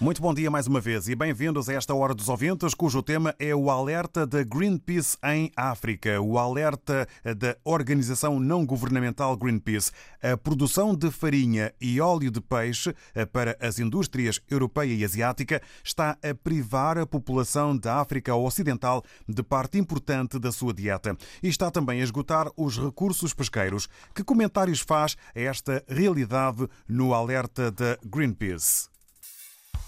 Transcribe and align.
Muito 0.00 0.22
bom 0.22 0.32
dia 0.32 0.48
mais 0.48 0.68
uma 0.68 0.80
vez 0.80 1.08
e 1.08 1.16
bem-vindos 1.16 1.68
a 1.68 1.74
esta 1.74 1.92
Hora 1.92 2.14
dos 2.14 2.28
Ouvintes, 2.28 2.72
cujo 2.72 3.02
tema 3.02 3.34
é 3.36 3.52
o 3.52 3.68
alerta 3.68 4.24
da 4.24 4.44
Greenpeace 4.44 5.18
em 5.24 5.50
África, 5.56 6.20
o 6.20 6.38
alerta 6.38 7.08
da 7.36 7.56
organização 7.64 8.38
não 8.38 8.64
governamental 8.64 9.36
Greenpeace. 9.36 9.90
A 10.22 10.36
produção 10.36 10.94
de 10.94 11.10
farinha 11.10 11.74
e 11.80 12.00
óleo 12.00 12.30
de 12.30 12.40
peixe 12.40 12.94
para 13.32 13.56
as 13.60 13.80
indústrias 13.80 14.40
europeia 14.48 14.94
e 14.94 15.04
asiática 15.04 15.60
está 15.82 16.16
a 16.22 16.32
privar 16.32 16.96
a 16.96 17.04
população 17.04 17.76
da 17.76 17.96
África 17.96 18.32
Ocidental 18.36 19.02
de 19.28 19.42
parte 19.42 19.78
importante 19.78 20.38
da 20.38 20.52
sua 20.52 20.72
dieta 20.72 21.18
e 21.42 21.48
está 21.48 21.72
também 21.72 22.00
a 22.00 22.04
esgotar 22.04 22.48
os 22.56 22.78
recursos 22.78 23.34
pesqueiros. 23.34 23.88
Que 24.14 24.22
comentários 24.22 24.78
faz 24.78 25.16
esta 25.34 25.82
realidade 25.88 26.68
no 26.88 27.12
alerta 27.12 27.72
da 27.72 27.98
Greenpeace? 28.06 28.96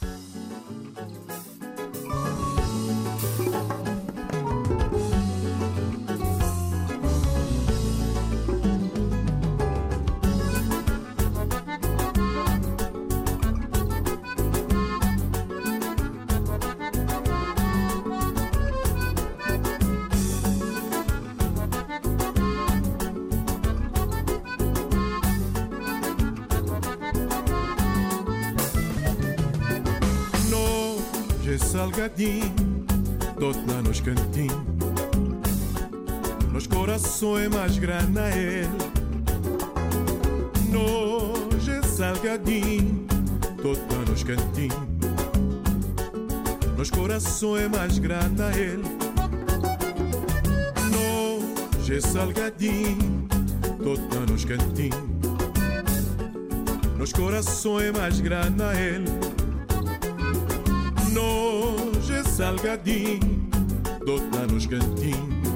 Thank 0.01 1.11
you. 1.11 1.20
Salgadinho, 32.01 32.55
dou-te 33.39 33.61
lá 33.70 33.83
nos 33.83 34.01
cantinhos. 34.01 34.56
Nos 36.51 36.67
corações 36.67 37.48
mais 37.48 37.77
grande 37.77 38.19
ele. 38.34 38.69
Nojo 40.70 41.70
é 41.70 41.83
salgadinho, 41.83 43.07
dou-te 43.62 43.83
lá 43.92 43.98
nos 44.09 44.23
cantinhos. 44.23 44.79
Nos 46.79 46.91
corações 46.91 47.69
mais 47.69 47.98
grande 47.98 48.42
a 48.42 48.51
ele. 48.57 48.85
Nojo 50.91 51.95
é 51.95 52.01
salgadinho, 52.01 53.29
dou-te 53.79 54.14
lá 54.14 54.25
nos 54.27 54.45
cantinhos. 54.47 55.11
Nos 56.97 57.13
corações 57.13 57.92
mais 57.92 58.20
grande 58.20 58.63
a 58.63 58.74
ele 58.74 59.39
salgadinho, 62.40 63.51
dou-te 64.06 64.34
lá 64.34 64.46
nos 64.46 64.64
cantinhos, 64.64 65.46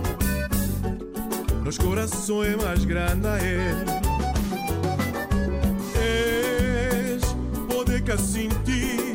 nos 1.65 1.79
corações 1.79 2.57
mais 2.57 2.85
grandes 2.85 3.25
a 3.25 3.39
ele. 3.43 3.91
És 5.97 7.23
poder 7.75 8.03
que 8.03 8.19
sentir, 8.19 9.15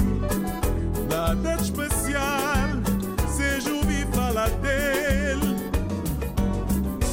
nada 1.11 1.57
de 1.57 1.63
especial, 1.63 2.69
seja 3.37 3.71
ouvir 3.71 4.07
falar 4.13 4.49
dele. 4.49 5.55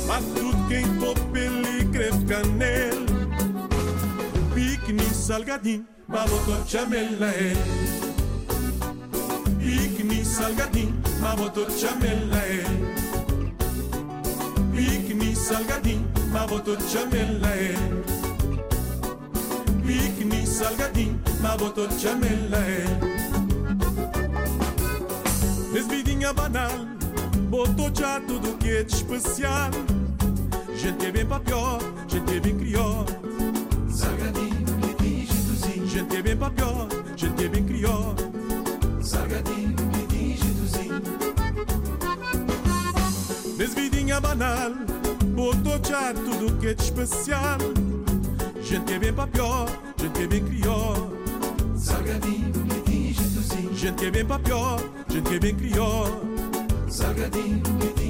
Mas 0.06 0.24
tudo 0.24 0.68
quem 0.68 0.86
topa 0.98 1.38
ele 1.38 1.84
creve 1.92 2.24
canela, 2.24 3.06
pique 4.54 5.14
salgadinho, 5.14 5.86
mas 6.08 6.30
botou 6.30 6.66
chamela 6.66 7.28
ele. 7.34 7.85
Picni 10.46 10.54
salgadin, 10.54 11.02
ma 11.20 11.34
voto 11.34 11.66
chamella 11.66 12.46
e. 12.46 12.62
Picni 14.70 15.34
salgadin, 15.34 16.06
ma 16.30 16.46
voto 16.46 16.76
chamella 16.76 17.52
e. 17.56 17.74
Picni 19.82 20.46
salgadin, 20.46 21.20
ma 21.40 21.56
voto 21.56 21.88
chamella 21.98 22.58
e. 22.64 22.84
Desvidinha 25.72 26.32
banal, 26.32 26.86
botou 27.50 27.90
já 27.92 28.20
tudo 28.20 28.56
que 28.58 28.70
é 28.70 28.84
de 28.84 28.94
especial. 28.94 29.70
Gente 30.76 31.06
é 31.06 31.10
bem 31.10 31.26
pra 31.26 31.40
pior, 31.40 31.80
gente 32.06 32.36
é 32.36 32.40
bem 32.40 32.56
criou. 32.56 33.04
Salgadinho, 33.88 34.64
que 34.96 35.26
jeitozinho. 35.26 35.86
Gente 35.88 36.16
é 36.16 36.22
bem 36.22 36.36
pra 36.36 36.50
pior, 36.50 36.86
gente 37.16 37.44
é 37.44 37.48
bem 37.48 37.64
criou. 37.64 38.14
Salgadinho, 39.02 39.95
Desvidinha 43.56 44.20
banal, 44.20 44.72
botou 45.34 45.80
já 45.82 46.12
tudo 46.12 46.58
que 46.58 46.68
é 46.68 46.74
de 46.74 46.82
especial. 46.82 47.58
Gente 48.60 48.84
que 48.84 48.92
é 48.94 48.98
bem 48.98 49.12
pra 49.12 49.26
pior, 49.26 49.68
gente 49.96 50.12
que 50.12 50.22
é 50.22 50.26
bem 50.26 50.44
criou. 50.44 51.12
Salgadinho, 51.76 52.52
que 52.84 53.12
jeitozinho. 53.12 53.74
Gente 53.74 53.94
que 53.96 54.06
é 54.06 54.10
bem 54.10 54.24
pra 54.24 54.38
pior, 54.38 54.80
gente 55.08 55.28
que 55.28 55.34
é 55.34 55.38
bem 55.38 55.54
criou. 55.54 56.06
Salgadinho, 56.88 57.62
que 57.62 58.05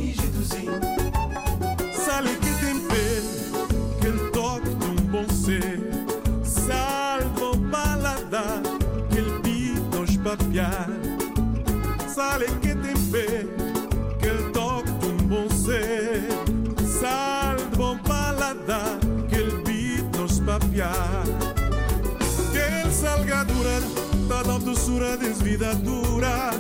salgadura, 24.27 24.29
toda 24.29 24.55
a 24.55 24.59
doçura 24.59 25.17
desvidadura. 25.17 26.51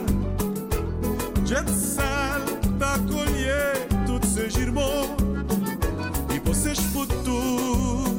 Gente 1.44 1.70
sal, 1.70 2.40
tá 2.78 2.98
colher 2.98 3.86
tudo 4.04 4.26
seja 4.26 4.60
irmão 4.60 5.16
E 6.34 6.40
vocês 6.40 6.78
futuro 6.78 8.18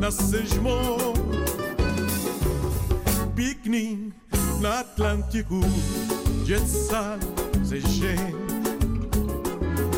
nasces 0.00 0.32
irmão 0.32 0.96
Piquenique 3.34 4.12
no 4.60 4.66
Atlântico 4.66 5.60
Gente 6.46 6.70
sal, 6.70 7.18
gente 7.64 8.16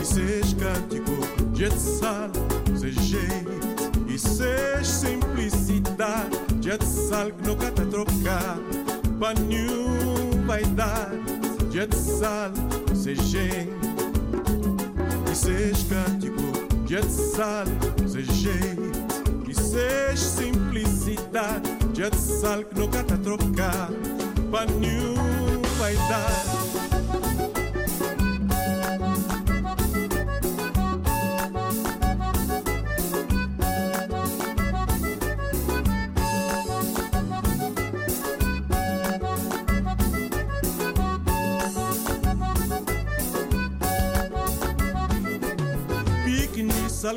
E 0.03 0.05
seja 0.05 0.57
cântico 0.57 1.13
Gente 1.55 1.79
sal, 1.79 2.31
gente 2.81 3.74
Seja 4.19 4.85
simplicidade 4.85 6.37
Gente 6.61 6.85
sal 6.85 7.31
nunca 7.45 7.71
tá 7.73 7.85
trocar 7.85 8.59
vai 10.47 10.65
dar 10.65 11.11
Gente 11.71 11.97
sal, 11.97 12.51
seja 12.95 13.23
gente 13.23 13.73
E 15.31 15.35
seja 15.35 15.85
cântico 15.89 16.87
Gente 16.87 17.11
sal, 17.11 17.65
seja 18.07 18.33
gente 18.33 18.93
E 19.49 19.55
seja 19.55 20.17
simplicidade 20.17 21.69
Gente 21.93 22.17
sal 22.17 22.63
nunca 22.77 23.03
tá 23.03 23.17
trocar 23.17 23.91
Pra 24.51 24.67
nenhum 24.67 25.15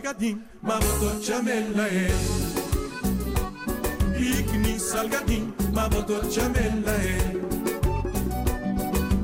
vai 0.08 0.14
dar 0.14 0.14
salgadinho, 0.14 0.42
maboto 0.62 1.22
chamela 1.24 1.88
é. 1.88 2.08
Picni 4.18 4.80
salgadinho, 4.80 5.54
maboto 5.74 6.32
chamela 6.32 6.92
é. 6.92 7.18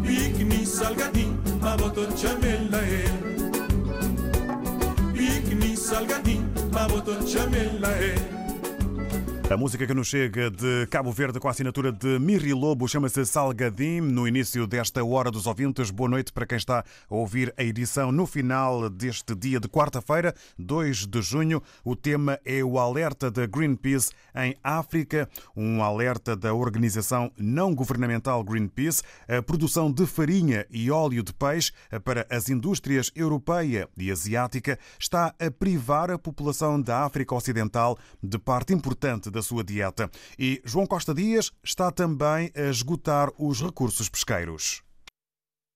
Picni 0.01 0.65
salgadinho, 0.65 1.41
maboto 1.61 2.17
chamela 2.17 2.77
é. 2.79 3.05
Picni 5.13 5.77
salgadinho, 5.77 6.51
maboto 6.71 7.27
chamela 7.27 7.89
é. 7.89 8.42
A 9.49 9.57
música 9.57 9.85
que 9.85 9.93
nos 9.93 10.07
chega 10.07 10.49
de 10.49 10.87
Cabo 10.87 11.11
Verde 11.11 11.37
com 11.39 11.47
a 11.49 11.51
assinatura 11.51 11.91
de 11.91 12.17
Miri 12.17 12.53
Lobo 12.53 12.87
chama-se 12.87 13.25
Salgadim. 13.25 13.99
No 13.99 14.25
início 14.25 14.65
desta 14.65 15.03
Hora 15.03 15.29
dos 15.29 15.45
Ouvintes, 15.45 15.91
boa 15.91 16.09
noite 16.09 16.31
para 16.31 16.45
quem 16.45 16.57
está 16.57 16.79
a 16.79 16.85
ouvir 17.13 17.53
a 17.55 17.61
edição 17.61 18.11
no 18.11 18.25
final 18.25 18.89
deste 18.89 19.35
dia 19.35 19.59
de 19.59 19.67
quarta-feira, 19.67 20.33
2 20.57 21.05
de 21.05 21.21
junho. 21.21 21.61
O 21.83 21.95
tema 21.95 22.39
é 22.45 22.63
o 22.63 22.79
alerta 22.79 23.29
da 23.29 23.45
Greenpeace 23.45 24.11
em 24.33 24.55
África, 24.63 25.29
um 25.55 25.83
alerta 25.83 26.35
da 26.35 26.53
organização 26.53 27.29
não 27.37 27.75
governamental 27.75 28.43
Greenpeace. 28.43 29.03
A 29.27 29.41
produção 29.41 29.91
de 29.91 30.07
farinha 30.07 30.65
e 30.71 30.89
óleo 30.89 31.21
de 31.21 31.33
peixe 31.33 31.71
para 32.03 32.25
as 32.29 32.49
indústrias 32.49 33.11
europeia 33.13 33.87
e 33.97 34.09
asiática 34.09 34.79
está 34.97 35.35
a 35.37 35.51
privar 35.51 36.09
a 36.09 36.17
população 36.17 36.81
da 36.81 37.03
África 37.03 37.35
Ocidental 37.35 37.99
de 38.23 38.39
parte 38.39 38.73
importante 38.73 39.29
da 39.29 39.42
sua 39.43 39.63
dieta. 39.63 40.09
E 40.39 40.61
João 40.65 40.87
Costa 40.87 41.13
Dias 41.13 41.51
está 41.63 41.91
também 41.91 42.51
a 42.55 42.69
esgotar 42.69 43.29
os 43.37 43.61
recursos 43.61 44.09
pesqueiros. 44.09 44.81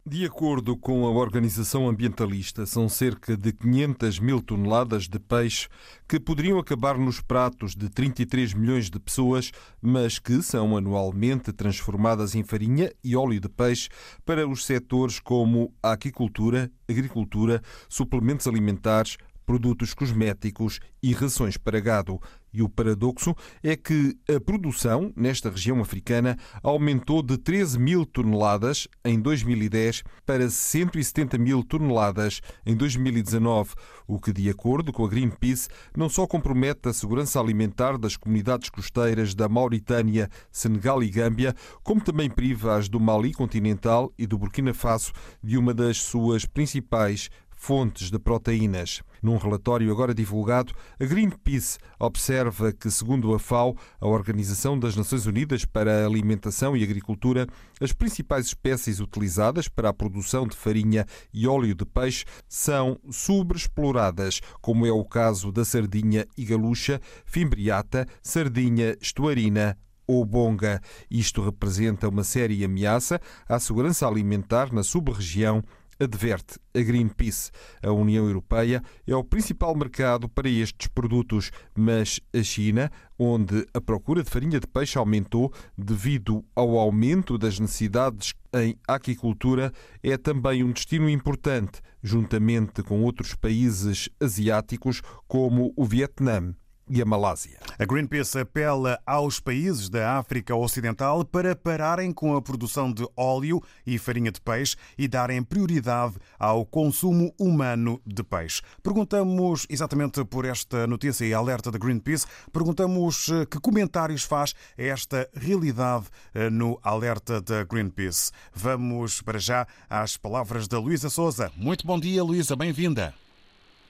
De 0.09 0.23
acordo 0.25 0.77
com 0.77 1.05
a 1.05 1.11
organização 1.11 1.89
ambientalista, 1.89 2.65
são 2.65 2.87
cerca 2.87 3.35
de 3.35 3.51
500 3.51 4.19
mil 4.19 4.41
toneladas 4.41 5.05
de 5.05 5.19
peixe 5.19 5.67
que 6.07 6.17
poderiam 6.17 6.57
acabar 6.57 6.97
nos 6.97 7.19
pratos 7.19 7.75
de 7.75 7.89
33 7.89 8.53
milhões 8.53 8.89
de 8.89 9.01
pessoas, 9.01 9.51
mas 9.81 10.17
que 10.17 10.41
são 10.41 10.77
anualmente 10.77 11.51
transformadas 11.51 12.35
em 12.35 12.43
farinha 12.43 12.89
e 13.03 13.17
óleo 13.17 13.41
de 13.41 13.49
peixe 13.49 13.89
para 14.23 14.47
os 14.47 14.65
setores 14.65 15.19
como 15.19 15.73
a 15.83 15.91
aquicultura, 15.91 16.71
agricultura, 16.89 17.61
suplementos 17.89 18.47
alimentares, 18.47 19.17
produtos 19.47 19.93
cosméticos 19.93 20.81
e 21.01 21.13
rações 21.13 21.55
para 21.55 21.79
gado. 21.79 22.19
E 22.53 22.61
o 22.61 22.67
paradoxo 22.67 23.35
é 23.63 23.75
que 23.75 24.17
a 24.33 24.39
produção 24.39 25.13
nesta 25.15 25.49
região 25.49 25.79
africana 25.79 26.37
aumentou 26.61 27.21
de 27.21 27.37
13 27.37 27.79
mil 27.79 28.05
toneladas 28.05 28.87
em 29.05 29.19
2010 29.19 30.03
para 30.25 30.49
170 30.49 31.37
mil 31.37 31.63
toneladas 31.63 32.41
em 32.65 32.75
2019, 32.75 33.73
o 34.07 34.19
que, 34.19 34.33
de 34.33 34.49
acordo 34.49 34.91
com 34.91 35.05
a 35.05 35.07
Greenpeace, 35.07 35.69
não 35.95 36.09
só 36.09 36.27
compromete 36.27 36.89
a 36.89 36.93
segurança 36.93 37.39
alimentar 37.39 37.97
das 37.97 38.17
comunidades 38.17 38.69
costeiras 38.69 39.33
da 39.33 39.47
Mauritânia, 39.47 40.29
Senegal 40.51 41.01
e 41.03 41.09
Gâmbia, 41.09 41.55
como 41.83 42.01
também 42.01 42.29
priva 42.29 42.75
as 42.75 42.89
do 42.89 42.99
Mali 42.99 43.33
continental 43.33 44.11
e 44.17 44.25
do 44.25 44.37
Burkina 44.37 44.73
Faso 44.73 45.13
de 45.43 45.57
uma 45.57 45.73
das 45.73 45.97
suas 46.01 46.45
principais 46.45 47.29
fontes 47.57 48.09
de 48.11 48.19
proteínas. 48.19 49.01
Num 49.27 49.35
relatório 49.35 49.91
agora 49.91 50.15
divulgado, 50.15 50.73
a 50.97 51.03
Greenpeace 51.03 51.77
observa 51.99 52.71
que, 52.71 52.89
segundo 52.89 53.35
a 53.35 53.39
FAO, 53.39 53.75
a 53.99 54.07
Organização 54.07 54.79
das 54.79 54.95
Nações 54.95 55.25
Unidas 55.25 55.65
para 55.65 55.91
a 55.91 56.05
Alimentação 56.05 56.77
e 56.77 56.81
Agricultura, 56.81 57.45
as 57.81 57.91
principais 57.91 58.45
espécies 58.45 59.01
utilizadas 59.01 59.67
para 59.67 59.89
a 59.89 59.93
produção 59.93 60.47
de 60.47 60.55
farinha 60.55 61.05
e 61.33 61.45
óleo 61.45 61.75
de 61.75 61.83
peixe 61.85 62.23
são 62.47 62.97
sobreexploradas, 63.11 64.39
como 64.61 64.85
é 64.85 64.91
o 64.93 65.03
caso 65.03 65.51
da 65.51 65.65
sardinha 65.65 66.25
e 66.37 66.45
galucha, 66.45 67.01
fimbriata, 67.25 68.07
sardinha 68.23 68.95
estuarina 69.01 69.77
ou 70.07 70.23
bonga. 70.23 70.81
Isto 71.11 71.43
representa 71.43 72.07
uma 72.07 72.23
séria 72.23 72.65
ameaça 72.65 73.19
à 73.47 73.59
segurança 73.59 74.07
alimentar 74.07 74.71
na 74.71 74.83
sub-região 74.83 75.61
adverte 75.99 76.59
a 76.75 76.79
Greenpeace. 76.79 77.51
A 77.83 77.91
União 77.91 78.25
Europeia 78.25 78.81
é 79.05 79.15
o 79.15 79.23
principal 79.23 79.75
mercado 79.75 80.29
para 80.29 80.49
estes 80.49 80.87
produtos, 80.87 81.51
mas 81.75 82.19
a 82.33 82.43
China, 82.43 82.91
onde 83.17 83.65
a 83.73 83.81
procura 83.81 84.23
de 84.23 84.29
farinha 84.29 84.59
de 84.59 84.67
peixe 84.67 84.97
aumentou 84.97 85.51
devido 85.77 86.43
ao 86.55 86.77
aumento 86.77 87.37
das 87.37 87.59
necessidades 87.59 88.33
em 88.53 88.77
aquicultura, 88.87 89.71
é 90.03 90.17
também 90.17 90.63
um 90.63 90.71
destino 90.71 91.09
importante, 91.09 91.81
juntamente 92.01 92.81
com 92.83 93.01
outros 93.03 93.35
países 93.35 94.09
asiáticos 94.19 95.01
como 95.27 95.73
o 95.75 95.85
Vietnã 95.85 96.53
e 96.89 97.01
a 97.01 97.05
Malásia. 97.05 97.59
A 97.77 97.85
Greenpeace 97.85 98.39
apela 98.39 98.99
aos 99.05 99.39
países 99.39 99.89
da 99.89 100.17
África 100.17 100.55
Ocidental 100.55 101.23
para 101.25 101.55
pararem 101.55 102.11
com 102.11 102.35
a 102.35 102.41
produção 102.41 102.91
de 102.91 103.05
óleo 103.15 103.61
e 103.85 103.97
farinha 103.97 104.31
de 104.31 104.41
peixe 104.41 104.75
e 104.97 105.07
darem 105.07 105.43
prioridade 105.43 106.15
ao 106.39 106.65
consumo 106.65 107.33
humano 107.39 108.01
de 108.05 108.23
peixe. 108.23 108.61
Perguntamos 108.81 109.65
exatamente 109.69 110.23
por 110.25 110.45
esta 110.45 110.87
notícia 110.87 111.25
e 111.25 111.33
alerta 111.33 111.71
da 111.71 111.77
Greenpeace, 111.77 112.25
perguntamos 112.51 113.29
eh, 113.29 113.45
que 113.45 113.59
comentários 113.59 114.23
faz 114.23 114.53
esta 114.77 115.29
realidade 115.33 116.05
eh, 116.33 116.49
no 116.49 116.79
alerta 116.83 117.41
da 117.41 117.63
Greenpeace. 117.63 118.31
Vamos 118.53 119.21
para 119.21 119.39
já 119.39 119.67
às 119.89 120.17
palavras 120.17 120.67
da 120.67 120.79
Luísa 120.79 121.09
Souza. 121.09 121.51
Muito 121.55 121.85
bom 121.85 121.99
dia, 121.99 122.23
Luísa, 122.23 122.55
bem-vinda. 122.55 123.13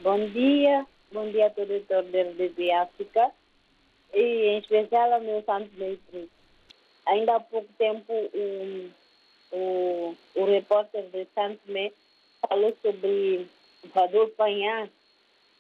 Bom 0.03 0.17
dia. 0.29 0.85
Bom 1.09 1.31
dia 1.31 1.47
a 1.47 1.49
todo 1.49 1.73
o 1.73 1.79
torneio 1.85 2.49
de 2.49 2.71
África 2.71 3.31
e 4.13 4.19
em 4.19 4.57
especial 4.57 5.13
ao 5.13 5.21
meu 5.21 5.41
santo 5.43 5.71
mestre. 5.77 6.29
Ainda 7.05 7.37
há 7.37 7.39
pouco 7.39 7.69
tempo 7.77 8.11
o, 8.11 8.89
o, 9.53 10.15
o 10.35 10.45
repórter 10.45 11.03
de 11.03 11.25
Santo 11.33 11.61
Mé 11.67 11.93
falou 12.41 12.75
sobre 12.81 13.47
o 13.85 13.87
Vador 13.87 14.29
Panhá, 14.31 14.89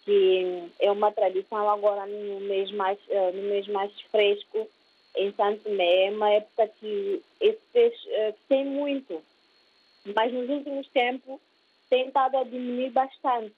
que 0.03 0.69
é 0.81 0.91
uma 0.91 1.13
tradição 1.13 1.69
agora 1.69 2.05
no 2.05 2.41
mês 2.41 2.69
mais, 2.71 2.99
uh, 3.07 3.31
no 3.33 3.43
mês 3.43 3.65
mais 3.69 3.91
fresco 4.11 4.67
em 5.15 5.31
Santo 5.31 5.69
Mé. 5.69 6.07
É 6.07 6.11
uma 6.11 6.29
época 6.29 6.67
que 6.77 7.23
esse 7.39 7.61
peixe 7.71 8.09
uh, 8.09 8.35
tem 8.49 8.65
muito, 8.65 9.23
mas 10.13 10.33
nos 10.33 10.49
últimos 10.49 10.89
tempos 10.89 11.39
tem 11.89 12.07
estado 12.07 12.35
a 12.35 12.43
diminuir 12.43 12.89
bastante 12.89 13.55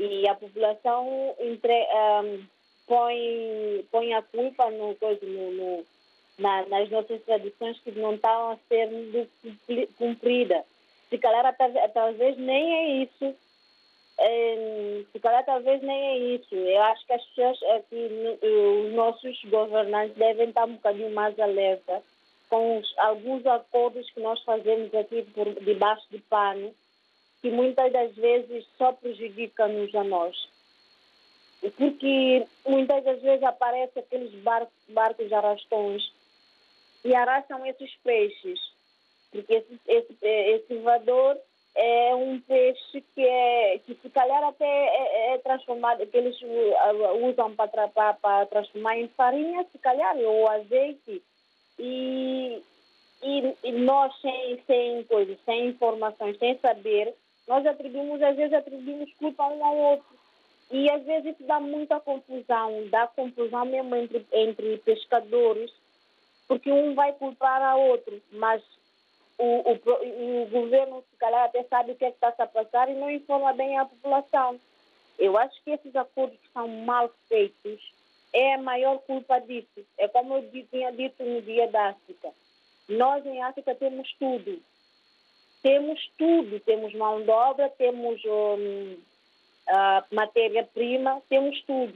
e 0.00 0.26
a 0.26 0.34
população 0.34 1.34
entre, 1.38 1.72
um, 1.72 2.46
põe, 2.86 3.84
põe 3.92 4.14
a 4.14 4.22
culpa 4.22 4.70
no, 4.70 4.96
no, 5.22 5.52
no 5.52 5.84
na, 6.38 6.64
nas 6.66 6.90
nossas 6.90 7.22
tradições 7.22 7.78
que 7.80 7.92
não 7.92 8.14
estão 8.14 8.52
a 8.52 8.56
ser 8.68 8.88
cumpridas. 9.98 10.64
Se 11.10 11.18
calhar 11.18 11.54
talvez 11.92 12.38
nem 12.38 12.74
é 12.74 13.02
isso. 13.02 13.36
É, 14.18 15.02
se 15.12 15.18
calhar 15.18 15.44
talvez 15.44 15.82
nem 15.82 16.08
é 16.08 16.18
isso. 16.36 16.54
Eu 16.54 16.82
acho 16.84 17.06
que 17.06 17.12
as 17.12 17.24
pessoas 17.26 17.62
aqui, 17.76 18.08
os 18.42 18.92
nossos 18.94 19.44
governantes 19.44 20.16
devem 20.16 20.48
estar 20.48 20.64
um 20.64 20.74
bocadinho 20.74 21.10
mais 21.10 21.38
alerta 21.38 22.02
com 22.48 22.78
os, 22.78 22.98
alguns 22.98 23.44
acordos 23.46 24.10
que 24.10 24.20
nós 24.20 24.42
fazemos 24.42 24.94
aqui 24.94 25.22
por 25.34 25.46
debaixo 25.62 26.04
de 26.10 26.18
pano 26.22 26.74
que 27.40 27.50
muitas 27.50 27.92
das 27.92 28.14
vezes 28.14 28.66
só 28.76 28.92
prejudica-nos 28.92 29.94
a 29.94 30.04
nós. 30.04 30.48
Porque 31.76 32.46
muitas 32.66 33.04
das 33.04 33.20
vezes 33.20 33.42
aparecem 33.42 34.02
aqueles 34.02 34.32
barcos, 34.42 34.72
barcos 34.88 35.32
arrastões 35.32 36.12
e 37.04 37.14
arrastam 37.14 37.64
esses 37.66 37.94
peixes. 38.02 38.58
Porque 39.30 39.54
esse, 39.54 39.80
esse, 39.86 40.16
esse 40.22 40.78
vador 40.78 41.38
é 41.74 42.14
um 42.14 42.40
peixe 42.40 43.02
que, 43.14 43.24
é, 43.24 43.78
que 43.86 43.94
se 43.94 44.10
calhar 44.10 44.42
até 44.44 44.64
é, 44.64 45.34
é 45.34 45.38
transformado, 45.38 46.06
que 46.06 46.16
eles 46.16 46.36
usam 47.22 47.54
para, 47.54 47.88
para, 47.88 48.14
para 48.14 48.46
transformar 48.46 48.98
em 48.98 49.08
farinha, 49.08 49.64
se 49.70 49.78
calhar, 49.78 50.16
ou 50.18 50.48
azeite. 50.48 51.22
E, 51.78 52.62
e, 53.22 53.56
e 53.64 53.72
nós, 53.72 54.12
sem, 54.20 54.62
sem, 54.66 55.04
coisa, 55.04 55.36
sem 55.44 55.68
informações, 55.68 56.38
sem 56.38 56.58
saber, 56.58 57.14
nós 57.50 57.66
atribuímos, 57.66 58.22
às 58.22 58.36
vezes, 58.36 58.52
atribuímos 58.52 59.12
culpa 59.14 59.44
um 59.48 59.64
ao 59.64 59.76
outro. 59.76 60.06
E 60.70 60.88
às 60.88 61.02
vezes 61.02 61.34
isso 61.34 61.42
dá 61.42 61.58
muita 61.58 61.98
confusão, 61.98 62.86
dá 62.88 63.08
confusão 63.08 63.64
mesmo 63.64 63.96
entre, 63.96 64.24
entre 64.32 64.78
pescadores, 64.78 65.72
porque 66.46 66.70
um 66.70 66.94
vai 66.94 67.12
culpar 67.14 67.60
a 67.60 67.74
outro, 67.74 68.22
mas 68.30 68.62
o, 69.36 69.68
o, 69.68 70.42
o 70.42 70.46
governo, 70.46 71.02
se 71.10 71.16
calhar, 71.16 71.46
até 71.46 71.64
sabe 71.64 71.90
o 71.90 71.96
que 71.96 72.04
é 72.04 72.10
está 72.10 72.28
a 72.28 72.46
passar 72.46 72.88
e 72.88 72.94
não 72.94 73.10
informa 73.10 73.52
bem 73.52 73.76
a 73.76 73.84
população. 73.84 74.60
Eu 75.18 75.36
acho 75.36 75.60
que 75.64 75.72
esses 75.72 75.96
acordos 75.96 76.38
que 76.38 76.52
são 76.52 76.68
mal 76.68 77.10
feitos 77.28 77.92
é 78.32 78.54
a 78.54 78.62
maior 78.62 78.98
culpa 78.98 79.40
disso. 79.40 79.84
É 79.98 80.06
como 80.06 80.36
eu 80.36 80.66
tinha 80.70 80.92
dito 80.92 81.24
no 81.24 81.42
dia 81.42 81.66
da 81.66 81.88
África. 81.88 82.30
Nós 82.88 83.26
em 83.26 83.42
África 83.42 83.74
temos 83.74 84.08
tudo 84.20 84.62
temos 85.62 86.00
tudo, 86.18 86.60
temos 86.60 86.92
mão 86.94 87.22
de 87.22 87.30
obra, 87.30 87.68
temos 87.70 88.22
um, 88.24 88.96
matéria-prima, 90.10 91.22
temos 91.28 91.60
tudo. 91.62 91.94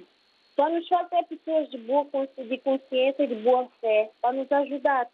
Só 0.54 0.68
nos 0.68 0.86
falta 0.86 1.16
é 1.16 1.22
pessoas 1.24 1.68
de 1.70 1.78
boa 1.78 2.06
de 2.36 2.58
consciência 2.58 3.24
e 3.24 3.26
de 3.26 3.34
boa 3.36 3.68
fé 3.80 4.10
para 4.20 4.32
nos 4.36 4.50
ajudar. 4.52 5.08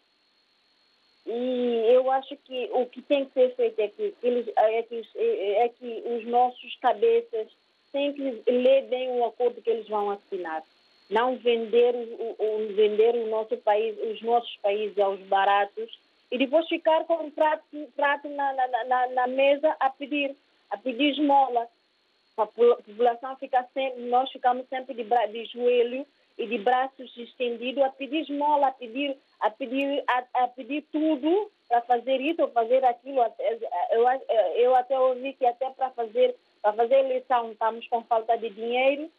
E 1.25 1.83
eu 1.93 2.09
acho 2.11 2.35
que 2.37 2.69
o 2.73 2.85
que 2.85 3.01
tem 3.01 3.25
que 3.25 3.33
ser 3.33 3.55
feito 3.55 3.79
é 3.79 3.87
que, 3.87 4.13
eles, 4.23 4.47
é 4.55 4.83
que, 4.83 4.95
os- 4.95 5.15
é 5.15 5.69
que 5.69 6.03
os 6.05 6.25
nossos 6.27 6.75
cabeças 6.77 7.47
têm 7.91 8.13
que 8.13 8.41
ler 8.51 8.83
bem 8.87 9.09
o 9.11 9.25
acordo 9.25 9.61
que 9.61 9.69
eles 9.69 9.87
vão 9.87 10.11
assinar. 10.11 10.63
Não 11.09 11.35
vender 11.37 11.93
o- 11.95 12.35
o- 12.39 12.67
vender 12.73 13.15
o 13.15 13.27
nosso 13.27 13.57
país, 13.57 13.95
os 13.99 14.21
nossos 14.21 14.55
países 14.57 14.97
aos 14.99 15.19
baratos 15.21 15.91
e 16.31 16.37
depois 16.37 16.67
ficar 16.67 17.03
com 17.03 17.15
um 17.15 17.31
prato, 17.31 17.63
prato 17.95 18.29
na, 18.29 18.53
na, 18.53 18.83
na, 18.85 19.07
na 19.07 19.27
mesa 19.27 19.75
a 19.79 19.89
pedir, 19.89 20.35
a 20.69 20.77
pedir 20.77 21.11
esmola. 21.11 21.67
A 22.37 22.45
po- 22.45 22.77
população 22.77 23.35
fica 23.35 23.61
sempre, 23.73 24.03
nós 24.03 24.31
ficamos 24.31 24.65
sempre 24.69 24.93
de, 24.93 25.03
de 25.03 25.45
joelho 25.45 26.07
e 26.37 26.47
de 26.47 26.57
braços 26.57 27.15
estendidos 27.17 27.83
a 27.83 27.89
pedir 27.89 28.21
esmola, 28.21 28.67
a 28.67 28.71
pedir, 28.71 29.15
a 29.41 29.49
pedir, 29.51 30.03
a, 30.07 30.43
a 30.45 30.47
pedir 30.47 30.83
tudo 30.91 31.51
para 31.67 31.81
fazer 31.81 32.21
isso 32.21 32.41
ou 32.41 32.47
fazer 32.51 32.83
aquilo. 32.85 33.21
Eu, 33.91 34.05
eu 34.55 34.75
até 34.75 34.97
ouvi 34.97 35.33
que 35.33 35.45
até 35.45 35.69
para 35.71 35.89
fazer, 35.91 36.35
para 36.61 36.73
fazer 36.73 36.99
eleição 36.99 37.51
estamos 37.51 37.85
com 37.89 38.01
falta 38.03 38.37
de 38.37 38.49
dinheiro. 38.49 39.11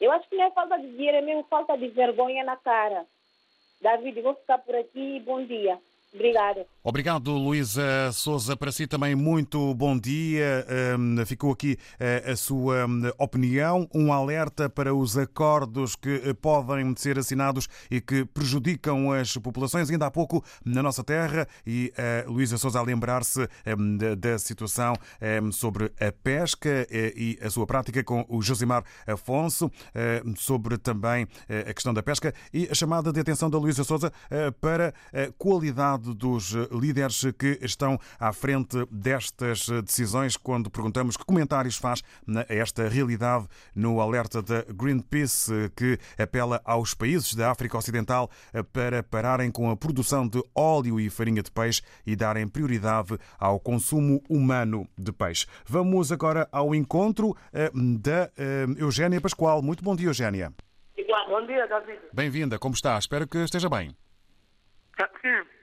Eu 0.00 0.12
acho 0.12 0.28
que 0.28 0.36
não 0.36 0.44
é 0.44 0.50
falta 0.52 0.78
de 0.78 0.88
dinheiro, 0.88 1.18
é 1.18 1.20
mesmo 1.20 1.42
falta 1.44 1.76
de 1.76 1.88
vergonha 1.88 2.44
na 2.44 2.56
cara. 2.56 3.04
David, 3.80 4.20
vou 4.20 4.34
ficar 4.34 4.58
por 4.58 4.76
aqui 4.76 5.16
e 5.16 5.20
bom 5.20 5.44
dia. 5.44 5.78
Obrigada. 6.14 6.66
Obrigado, 6.84 7.32
Luísa 7.32 8.12
Souza. 8.12 8.56
Para 8.56 8.70
si 8.70 8.86
também, 8.86 9.14
muito 9.14 9.74
bom 9.74 9.98
dia. 9.98 10.66
Hum, 10.98 11.24
ficou 11.24 11.52
aqui 11.52 11.78
eh, 11.98 12.24
a 12.26 12.36
sua 12.36 12.86
hum, 12.86 13.10
opinião. 13.18 13.88
Um 13.94 14.12
alerta 14.12 14.68
para 14.68 14.94
os 14.94 15.16
acordos 15.16 15.96
que 15.96 16.20
eh, 16.24 16.34
podem 16.34 16.94
ser 16.96 17.18
assinados 17.18 17.68
e 17.90 18.00
que 18.00 18.24
prejudicam 18.24 19.10
as 19.12 19.36
populações. 19.36 19.90
Ainda 19.90 20.06
há 20.06 20.10
pouco, 20.10 20.44
na 20.64 20.82
nossa 20.82 21.02
terra, 21.02 21.46
e 21.66 21.92
a 21.96 22.28
Luísa 22.28 22.58
Souza 22.58 22.78
a 22.78 22.82
lembrar-se 22.82 23.48
hum, 23.78 23.96
da, 23.96 24.38
situação 24.38 24.94
sobre 25.52 25.92
a 26.00 26.10
pesca 26.10 26.86
eh, 26.90 27.12
e 27.16 27.38
a 27.40 27.48
sua 27.48 27.66
prática 27.66 28.02
com 28.02 28.24
o 28.28 28.42
Josimar 28.42 28.84
Afonso, 29.06 29.70
eh, 29.94 30.22
sobre 30.36 30.76
também 30.78 31.26
eh, 31.48 31.66
a 31.68 31.74
questão 31.74 31.94
da 31.94 32.02
pesca 32.02 32.34
e 32.52 32.68
a 32.70 32.74
chamada 32.74 33.12
de 33.12 33.20
atenção 33.20 33.48
da 33.48 33.58
Luísa 33.58 33.84
Souza 33.84 34.12
eh, 34.30 34.50
para 34.50 34.94
a 35.12 35.32
qualidade 35.38 36.01
dos 36.14 36.54
eh, 36.54 36.68
líderes 36.72 37.24
que 37.38 37.58
estão 37.62 37.98
à 38.18 38.32
frente 38.32 38.76
destas 38.90 39.68
eh, 39.68 39.82
decisões, 39.82 40.36
quando 40.36 40.70
perguntamos 40.70 41.16
que 41.16 41.24
comentários 41.24 41.76
faz 41.76 42.02
a 42.28 42.52
esta 42.52 42.88
realidade 42.88 43.46
no 43.74 44.00
alerta 44.00 44.42
da 44.42 44.62
Greenpeace, 44.62 45.52
eh, 45.52 45.70
que 45.74 45.98
apela 46.20 46.60
aos 46.64 46.94
países 46.94 47.34
da 47.34 47.50
África 47.50 47.78
Ocidental 47.78 48.30
para 48.72 49.02
pararem 49.02 49.50
com 49.50 49.70
a 49.70 49.76
produção 49.76 50.26
de 50.26 50.42
óleo 50.54 50.98
e 51.00 51.08
farinha 51.08 51.42
de 51.42 51.50
peixe 51.50 51.82
e 52.06 52.16
darem 52.16 52.48
prioridade 52.48 53.18
ao 53.38 53.58
consumo 53.60 54.22
humano 54.28 54.88
de 54.98 55.12
peixe. 55.12 55.46
Vamos 55.64 56.10
agora 56.12 56.48
ao 56.52 56.74
encontro 56.74 57.36
da 58.00 58.30
Eugénia 58.76 59.20
Pascoal. 59.20 59.62
Muito 59.62 59.82
bom 59.82 59.96
dia, 59.96 60.08
Eugénia. 60.08 60.52
Bom 61.28 61.46
dia, 61.46 61.66
David. 61.66 61.98
Bem-vinda, 62.12 62.58
como 62.58 62.74
está? 62.74 62.98
Espero 62.98 63.26
que 63.26 63.38
esteja 63.38 63.68
bem. 63.68 63.96
Sim. 65.22 65.61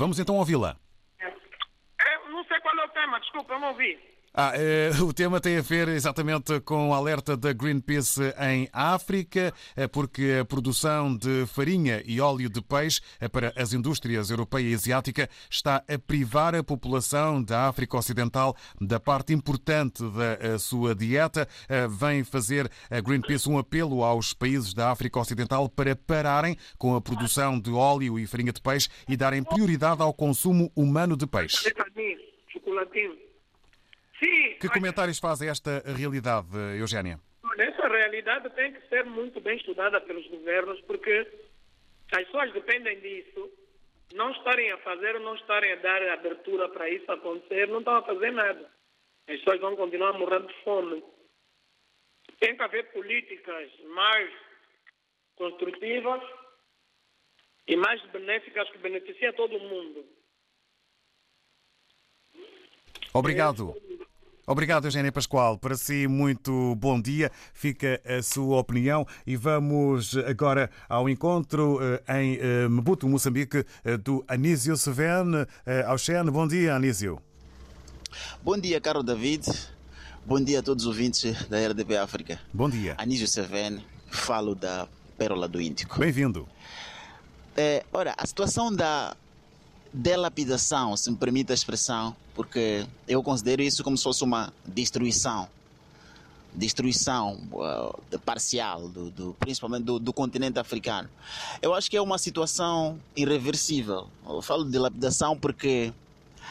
Vamos 0.00 0.18
então 0.18 0.36
ouvi-la. 0.36 0.78
Eu 1.20 2.30
não 2.30 2.42
sei 2.44 2.58
qual 2.60 2.74
é 2.74 2.84
o 2.86 2.88
tema, 2.88 3.20
desculpa, 3.20 3.52
eu 3.52 3.60
não 3.60 3.68
ouvi. 3.68 4.00
Ah, 4.32 4.52
eh, 4.54 4.90
o 5.02 5.12
tema 5.12 5.40
tem 5.40 5.56
a 5.56 5.60
ver 5.60 5.88
exatamente 5.88 6.60
com 6.60 6.90
o 6.90 6.94
alerta 6.94 7.36
da 7.36 7.52
Greenpeace 7.52 8.32
em 8.40 8.68
África, 8.72 9.52
eh, 9.76 9.88
porque 9.88 10.38
a 10.40 10.44
produção 10.44 11.16
de 11.16 11.46
farinha 11.46 12.00
e 12.06 12.20
óleo 12.20 12.48
de 12.48 12.62
peixe 12.62 13.00
eh, 13.20 13.28
para 13.28 13.52
as 13.56 13.72
indústrias 13.72 14.30
europeia 14.30 14.68
e 14.68 14.74
asiática 14.74 15.28
está 15.50 15.82
a 15.88 15.98
privar 15.98 16.54
a 16.54 16.62
população 16.62 17.42
da 17.42 17.66
África 17.66 17.96
Ocidental 17.96 18.56
da 18.80 19.00
parte 19.00 19.32
importante 19.32 20.00
da 20.12 20.38
eh, 20.40 20.58
sua 20.58 20.94
dieta. 20.94 21.48
Eh, 21.68 21.88
Vem 21.88 22.22
fazer 22.22 22.70
a 22.88 23.00
Greenpeace 23.00 23.48
um 23.50 23.58
apelo 23.58 24.04
aos 24.04 24.32
países 24.32 24.72
da 24.72 24.92
África 24.92 25.18
Ocidental 25.18 25.68
para 25.68 25.96
pararem 25.96 26.56
com 26.78 26.94
a 26.94 27.00
produção 27.00 27.58
de 27.58 27.72
óleo 27.72 28.16
e 28.16 28.28
farinha 28.28 28.52
de 28.52 28.60
peixe 28.60 28.88
e 29.08 29.16
darem 29.16 29.42
prioridade 29.42 30.02
ao 30.02 30.14
consumo 30.14 30.70
humano 30.76 31.16
de 31.16 31.26
peixe. 31.26 31.68
Sim, 34.20 34.54
Que 34.60 34.68
comentários 34.68 35.18
faz 35.18 35.40
a 35.40 35.46
esta 35.46 35.82
realidade, 35.96 36.48
Eugénia? 36.78 37.18
Olha, 37.42 37.62
essa 37.62 37.88
realidade 37.88 38.50
tem 38.50 38.72
que 38.72 38.86
ser 38.88 39.04
muito 39.06 39.40
bem 39.40 39.56
estudada 39.56 39.98
pelos 40.02 40.26
governos, 40.28 40.78
porque 40.82 41.26
as 42.12 42.24
pessoas 42.24 42.52
dependem 42.52 43.00
disso. 43.00 43.50
Não 44.12 44.30
estarem 44.32 44.70
a 44.72 44.78
fazer, 44.78 45.18
não 45.20 45.34
estarem 45.36 45.72
a 45.72 45.76
dar 45.76 46.02
abertura 46.10 46.68
para 46.68 46.90
isso 46.90 47.10
acontecer, 47.10 47.66
não 47.68 47.78
estão 47.78 47.96
a 47.96 48.02
fazer 48.02 48.30
nada. 48.32 48.70
As 49.26 49.38
pessoas 49.38 49.60
vão 49.60 49.76
continuar 49.76 50.12
morrendo 50.18 50.48
de 50.48 50.64
fome. 50.64 51.02
Tem 52.40 52.56
que 52.56 52.62
haver 52.62 52.92
políticas 52.92 53.70
mais 53.94 54.30
construtivas 55.36 56.20
e 57.66 57.76
mais 57.76 58.02
benéficas 58.10 58.68
que 58.70 58.78
beneficiem 58.78 59.32
todo 59.32 59.58
mundo. 59.58 60.04
Obrigado. 63.14 63.74
Obrigado, 64.46 64.86
Eugénia 64.86 65.12
Pascoal. 65.12 65.58
Para 65.58 65.76
si, 65.76 66.08
muito 66.08 66.74
bom 66.76 67.00
dia. 67.00 67.30
Fica 67.52 68.00
a 68.04 68.22
sua 68.22 68.58
opinião 68.58 69.06
e 69.26 69.36
vamos 69.36 70.16
agora 70.16 70.70
ao 70.88 71.08
encontro 71.08 71.78
eh, 71.80 72.20
em 72.20 72.38
eh, 72.40 72.68
Maputo, 72.68 73.08
Moçambique, 73.08 73.64
eh, 73.84 73.96
do 73.96 74.24
Anísio 74.26 74.76
Seven. 74.76 75.46
Eh, 75.64 75.84
Ao 75.86 75.96
Xen, 75.96 76.24
bom 76.30 76.48
dia, 76.48 76.74
Anísio. 76.74 77.20
Bom 78.42 78.58
dia, 78.58 78.80
caro 78.80 79.02
David. 79.02 79.46
Bom 80.26 80.40
dia 80.42 80.58
a 80.58 80.62
todos 80.62 80.84
os 80.84 80.88
ouvintes 80.88 81.46
da 81.46 81.58
RDP 81.58 81.96
África. 81.98 82.40
Bom 82.52 82.68
dia. 82.68 82.94
Anísio 82.98 83.28
Seven, 83.28 83.84
falo 84.10 84.54
da 84.54 84.88
Pérola 85.16 85.46
do 85.46 85.60
Índico. 85.60 85.98
Bem-vindo. 85.98 86.48
É, 87.56 87.84
ora, 87.92 88.14
a 88.16 88.26
situação 88.26 88.74
da 88.74 89.14
delapidação, 89.92 90.96
se 90.96 91.10
me 91.10 91.16
permite 91.16 91.50
a 91.50 91.54
expressão, 91.54 92.14
porque 92.34 92.86
eu 93.08 93.22
considero 93.22 93.62
isso 93.62 93.82
como 93.82 93.96
se 93.96 94.04
fosse 94.04 94.22
uma 94.24 94.52
destruição. 94.64 95.48
Destruição 96.52 97.38
uh, 97.52 98.18
parcial, 98.20 98.88
do, 98.88 99.10
do- 99.10 99.36
principalmente 99.38 99.84
do, 99.84 100.00
do 100.00 100.12
continente 100.12 100.58
africano. 100.58 101.08
Eu 101.62 101.74
acho 101.74 101.88
que 101.88 101.96
é 101.96 102.02
uma 102.02 102.18
situação 102.18 102.98
irreversível. 103.14 104.08
Eu 104.28 104.42
falo 104.42 104.64
de 104.64 104.72
dilapidação 104.72 105.36
porque 105.38 105.92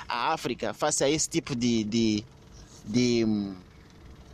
a 0.08 0.32
África, 0.34 0.74
face 0.74 1.04
a 1.04 1.10
esse 1.10 1.28
tipo 1.30 1.54
de, 1.54 1.84
de, 1.84 2.24
de, 2.86 3.26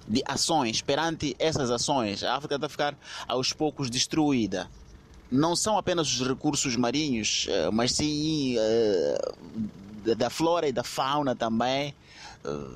de 0.08 0.22
ações, 0.28 0.82
perante 0.82 1.36
essas 1.40 1.72
ações, 1.72 2.24
a 2.24 2.36
África 2.36 2.56
está 2.56 2.68
a 2.68 2.70
ficar 2.70 2.96
aos 3.28 3.52
poucos 3.52 3.90
destruída 3.90 4.70
não 5.32 5.56
são 5.56 5.78
apenas 5.78 6.08
os 6.20 6.28
recursos 6.28 6.76
marinhos, 6.76 7.48
eh, 7.50 7.70
mas 7.72 7.92
sim 7.94 8.56
eh, 8.58 9.32
da- 10.16 10.30
flora 10.30 10.68
e 10.68 10.72
da 10.72 10.84
fauna 10.84 11.36
também, 11.36 11.94
eh, 12.44 12.68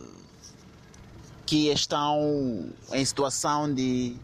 que 1.46 1.70
estão 1.70 2.70
em 2.94 3.06
situação 3.06 3.74
de. 3.74 4.16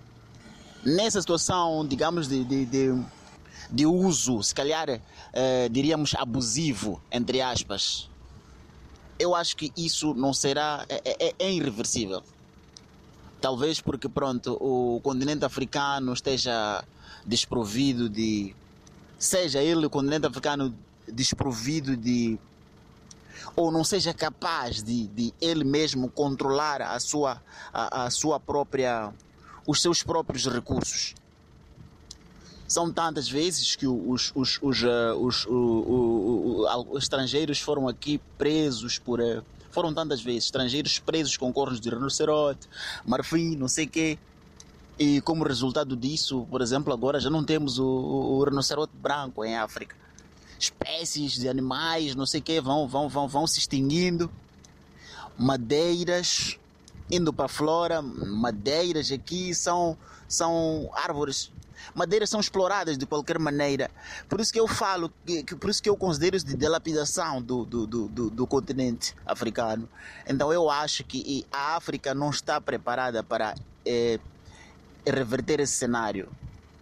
nessa 0.84 1.20
situação, 1.22 1.86
digamos, 1.88 2.27
de, 2.27 2.44
de, 2.44 2.65
de, 2.65 3.03
de 3.72 3.86
uso, 3.86 4.41
se 4.44 4.53
calhar 4.53 5.01
diríamos 5.72 6.13
abusivo, 6.15 7.01
entre 7.12 7.41
aspas. 7.41 8.10
Eu 9.17 9.34
acho 9.36 9.55
que 9.55 9.72
isso 9.77 10.13
não 10.13 10.34
será. 10.34 10.86
é, 10.89 11.27
é- 11.27 11.36
é 11.39 11.51
irreversível. 11.51 12.22
Talvez 13.42 13.82
porque, 13.82 14.10
pronto, 14.10 14.58
o 14.60 15.00
continente 15.01 15.46
africano 15.46 16.13
esteja 16.13 16.84
desprovido 17.25 18.10
de. 18.10 18.56
Seja 19.18 19.62
ele 19.62 19.86
o 19.86 19.89
continente 19.89 20.25
africano 20.25 20.74
desprovido 21.08 21.96
de. 21.96 22.39
Ou 23.56 23.72
não 23.72 23.84
seja 23.84 24.13
capaz 24.13 24.84
de, 24.84 25.08
de 25.08 25.34
ele 25.39 25.63
mesmo 25.63 26.10
controlar 26.10 26.82
a 26.82 27.00
sua, 27.00 27.42
a, 27.72 28.06
a 28.06 28.10
sua 28.10 28.39
própria. 28.39 29.13
os 29.68 29.82
seus 29.82 30.04
próprios 30.04 30.46
recursos. 30.46 31.15
São 32.68 32.92
tantas 32.92 33.30
vezes 33.30 33.75
que 33.75 33.86
os, 33.86 34.32
os, 34.34 34.60
os, 34.62 34.84
eh, 34.84 35.13
os, 35.13 35.46
os 35.46 37.04
estrangeiros 37.04 37.60
foram 37.60 37.88
aqui 37.88 38.20
presos 38.38 38.98
por. 38.98 39.20
Foram 39.75 39.94
tantas 39.94 40.22
vezes 40.22 40.46
estrangeiros 40.46 41.00
presos 41.00 41.36
com 41.36 41.51
cornos 41.51 41.82
de 41.82 41.89
rinoceronte, 41.89 42.65
marfim, 43.05 43.58
não 43.58 43.67
sei 43.67 43.84
o 43.84 43.89
quê. 43.89 44.17
E 44.98 45.20
como 45.20 45.44
resultado 45.44 45.98
disso, 45.98 46.48
por 46.50 46.62
exemplo, 46.62 46.94
agora 46.94 47.20
já 47.20 47.29
não 47.29 47.44
temos 47.44 47.77
o, 47.77 47.86
o, 47.86 48.38
o 48.38 48.44
rinoceronte 48.46 48.94
branco 48.96 49.44
em 49.44 49.58
África. 49.58 49.94
Espécies 50.58 51.34
de 51.34 51.50
animais, 51.50 52.15
não 52.15 52.25
sei 52.25 52.39
o 52.39 52.44
quê, 52.44 52.62
vão, 52.62 52.88
vão, 52.88 53.10
vão, 53.10 53.27
vão 53.27 53.46
se 53.46 53.60
extinguindo. 53.60 54.32
Madeiras 55.38 56.58
indo 57.12 57.34
para 57.34 57.46
a 57.46 57.50
flora, 57.50 58.01
madeiras 58.01 59.12
aqui 59.12 59.53
são, 59.53 59.98
são 60.25 60.89
árvores. 60.94 61.51
Madeiras 61.94 62.30
são 62.30 62.39
exploradas 62.39 62.98
de 62.98 63.06
qualquer 63.06 63.38
maneira. 63.39 63.89
Por 64.27 64.39
isso 64.42 64.51
que 64.51 64.60
eu 64.60 64.68
falo, 64.68 65.12
que, 65.25 65.44
que- 65.44 65.56
por 65.56 65.70
isso 65.70 65.82
que 65.84 65.89
eu 65.89 65.96
considero 65.98 66.36
isso 66.36 66.46
de 66.46 66.56
dilapidação 66.56 67.42
do, 67.42 67.65
do, 67.65 67.86
do, 67.88 68.08
do, 68.08 68.30
do 68.30 68.48
continente 68.48 69.13
africano. 69.25 69.88
Então 70.27 70.51
eu 70.51 70.70
acho 70.70 71.04
que 71.04 71.46
a 71.51 71.75
África 71.75 72.13
não 72.13 72.30
está 72.30 72.60
preparada 72.60 73.22
para 73.24 73.56
eh, 73.86 74.20
reverter 75.06 75.60
esse 75.60 75.74
cenário. 75.74 76.27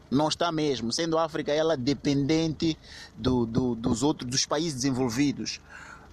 Não 0.09 0.27
está 0.27 0.51
mesmo, 0.51 0.91
sendo 0.93 1.17
a 1.17 1.25
África 1.25 1.51
ela 1.51 1.75
dependente 1.75 2.77
do, 3.17 3.45
do, 3.47 3.73
dos 3.75 4.03
outros 4.03 4.29
dos 4.29 4.45
países 4.45 4.75
desenvolvidos. 4.75 5.59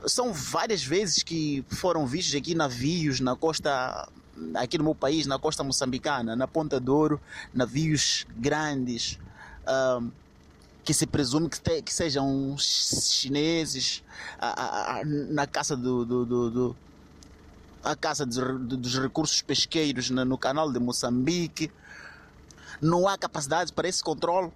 São 0.06 0.32
várias 0.32 0.82
vezes 0.82 1.22
que 1.22 1.62
foram 1.68 2.06
vistos 2.06 2.34
aqui 2.34 2.54
navios 2.54 3.20
na 3.20 3.36
costa, 3.36 4.08
aqui 4.54 4.78
no 4.78 4.84
meu 4.84 4.94
país, 4.94 5.26
na 5.26 5.38
costa 5.38 5.62
moçambicana, 5.64 6.34
na 6.36 6.46
Ponta 6.46 6.78
Douro, 6.80 7.20
navios 7.52 8.26
grandes, 8.36 9.18
que 10.84 10.94
se 10.94 11.06
presume 11.06 11.48
que, 11.48 11.60
te- 11.60 11.82
que 11.82 11.92
sejam 11.92 12.56
chineses, 12.58 14.02
na 15.30 15.46
caça 15.46 15.76
do, 15.76 16.04
do, 16.04 16.26
do- 16.26 16.50
do- 16.50 16.76
a 17.82 17.96
caça 17.96 18.26
dos, 18.26 18.36
dos 18.78 18.98
recursos 18.98 19.40
pesqueiros 19.42 20.10
na- 20.10 20.24
no 20.24 20.36
canal 20.36 20.70
de 20.70 20.78
Moçambique. 20.78 21.70
Não 22.80 23.06
há 23.08 23.16
capacidade 23.18 23.72
para 23.72 23.88
esse 23.88 24.02
controle, 24.02 24.50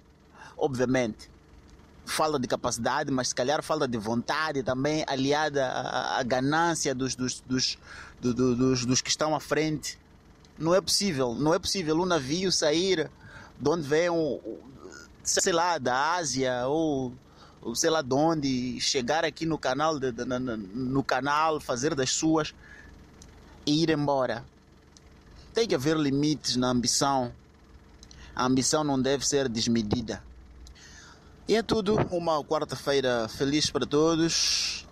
obviamente. 0.56 1.30
Fala 2.06 2.38
de 2.38 2.46
capacidade, 2.46 3.10
mas 3.10 3.28
se 3.28 3.34
calhar 3.34 3.62
fala 3.62 3.88
de 3.88 3.96
vontade 3.96 4.62
também, 4.62 5.04
aliada 5.06 5.66
à, 5.66 6.22
ganância 6.22 6.94
dos, 6.94 7.14
dos, 7.14 7.40
dos, 7.40 7.78
do- 8.20 8.34
do- 8.34 8.54
dos, 8.54 8.84
dos 8.84 9.00
que 9.00 9.08
estão 9.08 9.34
à 9.34 9.40
frente. 9.40 9.98
Não 10.58 10.74
é 10.74 10.80
possível, 10.80 11.34
não 11.34 11.54
é 11.54 11.58
possível 11.58 11.96
um 11.98 12.04
navio 12.04 12.52
sair 12.52 13.10
de 13.58 13.68
onde 13.68 13.88
vem, 13.88 14.08
sei 15.22 15.52
lá, 15.52 15.78
da 15.78 16.12
Ásia 16.14 16.66
ou, 16.66 17.12
sei 17.74 17.88
lá 17.90 18.02
de 18.02 18.14
onde, 18.14 18.78
chegar 18.80 19.24
aqui 19.24 19.46
no 19.46 19.56
canal, 19.58 19.98
de, 19.98 20.12
de- 20.12 20.24
no 20.24 21.02
canal, 21.02 21.58
fazer 21.58 21.94
das 21.94 22.10
suas 22.10 22.54
e 23.66 23.82
ir 23.82 23.88
embora. 23.90 24.44
Tem 25.54 25.66
que 25.66 25.74
haver 25.74 25.96
limites 25.96 26.56
na 26.56 26.68
ambição. 26.68 27.32
A 28.36 28.44
ambição 28.44 28.84
não 28.84 29.00
deve 29.00 29.26
ser 29.26 29.48
desmedida. 29.48 30.22
E 31.46 31.54
é 31.54 31.62
tudo. 31.62 31.96
Uma 32.10 32.42
quarta-feira 32.42 33.28
feliz 33.28 33.70
para 33.70 33.84
todos. 33.84 34.83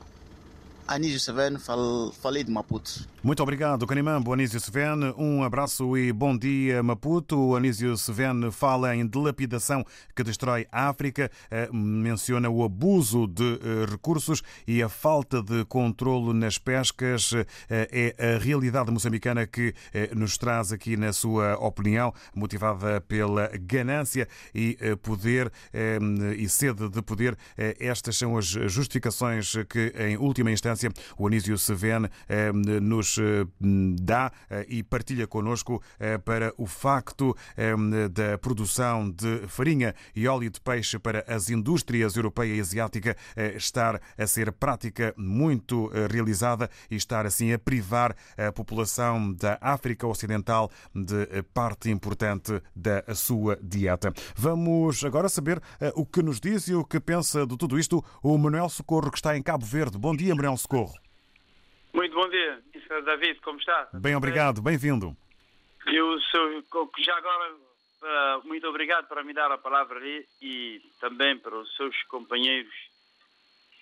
Anísio 0.86 1.20
Seveno, 1.20 1.58
fal- 1.58 2.12
falei 2.20 2.44
de 2.44 2.50
Maputo. 2.50 3.08
Muito 3.22 3.40
obrigado, 3.42 3.86
Canimambo, 3.86 4.32
Anísio 4.32 4.60
Seven. 4.60 5.14
Um 5.16 5.44
abraço 5.44 5.96
e 5.96 6.12
bom 6.12 6.36
dia, 6.36 6.82
Maputo. 6.82 7.38
O 7.38 7.56
Anísio 7.56 7.96
Seven 7.96 8.50
fala 8.50 8.94
em 8.96 9.06
dilapidação 9.06 9.84
que 10.14 10.24
destrói 10.24 10.66
a 10.72 10.88
África, 10.88 11.30
eh, 11.50 11.68
menciona 11.72 12.50
o 12.50 12.64
abuso 12.64 13.28
de 13.28 13.44
eh, 13.62 13.86
recursos 13.90 14.42
e 14.66 14.82
a 14.82 14.88
falta 14.88 15.40
de 15.40 15.64
controlo 15.66 16.32
nas 16.34 16.58
pescas. 16.58 17.32
Eh, 17.70 18.14
É 18.18 18.34
a 18.36 18.38
realidade 18.38 18.90
moçambicana 18.90 19.46
que 19.46 19.74
nos 20.14 20.36
traz 20.38 20.72
aqui 20.72 20.96
na 20.96 21.12
sua 21.12 21.54
opinião, 21.58 22.12
motivada 22.34 23.00
pela 23.02 23.48
ganância 23.60 24.26
e 24.54 24.76
poder 25.02 25.52
e 26.36 26.48
sede 26.48 26.88
de 26.88 27.02
poder. 27.02 27.36
Estas 27.78 28.16
são 28.16 28.36
as 28.36 28.46
justificações 28.46 29.52
que, 29.68 29.92
em 29.98 30.16
última 30.16 30.50
instância, 30.50 30.71
o 31.16 31.26
Anísio 31.26 31.56
Seven 31.58 32.08
eh, 32.28 32.52
nos 32.52 33.18
eh, 33.18 33.46
dá 33.60 34.32
eh, 34.50 34.66
e 34.68 34.82
partilha 34.82 35.26
connosco 35.26 35.82
para 36.24 36.52
o 36.56 36.66
facto 36.66 37.37
da 38.11 38.38
produção 38.38 39.11
de 39.11 39.46
farinha 39.48 39.94
e 40.14 40.26
óleo 40.26 40.50
de 40.50 40.61
peixe 40.61 40.98
para 40.98 41.24
as 41.26 41.50
indústrias 41.50 42.16
europeia 42.16 42.54
e 42.54 42.61
asiática 42.61 43.16
estar 43.54 44.00
a 44.18 44.26
ser 44.26 44.52
prática 44.52 45.14
muito 45.16 45.90
realizada 46.11 46.68
e 46.90 46.96
estar 46.96 47.26
assim 47.26 47.52
a 47.52 47.58
privar 47.58 48.14
a 48.37 48.52
população 48.52 49.32
da 49.32 49.58
África 49.61 50.06
Ocidental 50.06 50.70
de 50.94 51.26
parte 51.54 51.90
importante 51.90 52.61
da 52.74 53.02
sua 53.14 53.58
dieta. 53.62 54.12
Vamos 54.37 55.04
agora 55.04 55.28
saber 55.28 55.61
o 55.94 56.04
que 56.04 56.22
nos 56.22 56.40
diz 56.40 56.68
e 56.68 56.74
o 56.74 56.85
que 56.85 57.00
pensa 57.00 57.46
de 57.46 57.56
tudo 57.56 57.78
isto 57.78 58.04
o 58.22 58.37
Manuel 58.38 58.68
Socorro, 58.68 59.11
que 59.11 59.18
está 59.18 59.37
em 59.37 59.42
Cabo 59.42 59.64
Verde. 59.64 59.98
Bom 59.98 60.14
dia, 60.14 60.35
Manuel 60.35 60.56
Socorro. 60.62 60.92
Muito 61.92 62.14
bom 62.14 62.29
dia, 62.29 62.62
Sr. 62.72 63.03
David, 63.03 63.40
como 63.40 63.59
está? 63.59 63.88
Bem 63.92 64.14
obrigado, 64.16 64.62
bem-vindo. 64.62 65.14
Eu 65.87 66.20
sou, 66.20 66.62
já 66.98 67.16
agora, 67.16 67.55
ah, 68.03 68.40
muito 68.44 68.66
obrigado 68.68 69.09
por 69.09 69.22
me 69.25 69.35
dar 69.35 69.51
a 69.51 69.59
palavra 69.59 69.98
ali 69.98 70.27
e 70.40 70.81
também 71.01 71.37
para 71.38 71.57
os 71.57 71.77
seus 71.77 72.01
companheiros 72.05 72.72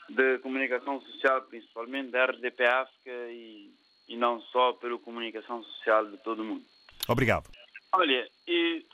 de 0.09 0.38
comunicação 0.38 1.01
social, 1.03 1.43
principalmente 1.43 2.11
da 2.11 2.25
RDP 2.25 2.64
África 2.64 3.11
e, 3.31 3.71
e 4.09 4.16
não 4.16 4.40
só 4.40 4.73
pela 4.73 4.99
comunicação 4.99 5.62
social 5.62 6.07
de 6.07 6.16
todo 6.19 6.40
o 6.43 6.45
mundo. 6.45 6.64
Obrigado. 7.09 7.49
Olha, 7.93 8.29
e, 8.49 8.85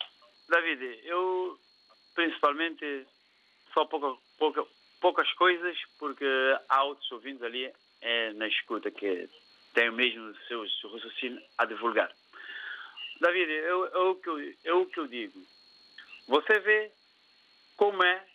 David, 0.49 1.01
eu 1.05 1.59
principalmente 2.15 3.07
só 3.73 3.85
pouca, 3.85 4.21
pouca, 4.39 4.65
poucas 5.01 5.31
coisas, 5.35 5.79
porque 5.99 6.27
há 6.69 6.85
outros 6.85 7.11
ouvintes 7.13 7.43
ali 7.43 7.73
é, 8.01 8.33
na 8.33 8.47
escuta 8.49 8.91
que 8.91 9.29
têm 9.75 9.91
mesmo 9.91 10.31
os 10.31 10.47
seus 10.47 10.83
raciocínios 10.83 11.43
a 11.59 11.65
divulgar. 11.65 12.11
David, 13.21 13.51
eu, 13.51 13.87
eu, 13.87 14.11
o 14.11 14.15
que 14.17 14.57
eu, 14.65 14.81
o 14.81 14.87
que 14.87 15.01
eu 15.01 15.07
digo, 15.07 15.41
você 16.27 16.59
vê 16.61 16.93
como 17.77 18.03
é, 18.03 18.27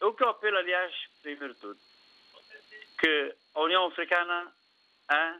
o 0.00 0.12
que 0.12 0.22
eu 0.22 0.30
apelo, 0.30 0.56
aliás, 0.56 0.92
primeiro 1.22 1.54
tudo, 1.54 1.78
que 2.98 3.34
a 3.54 3.60
União 3.60 3.86
Africana, 3.86 4.52
a 5.08 5.38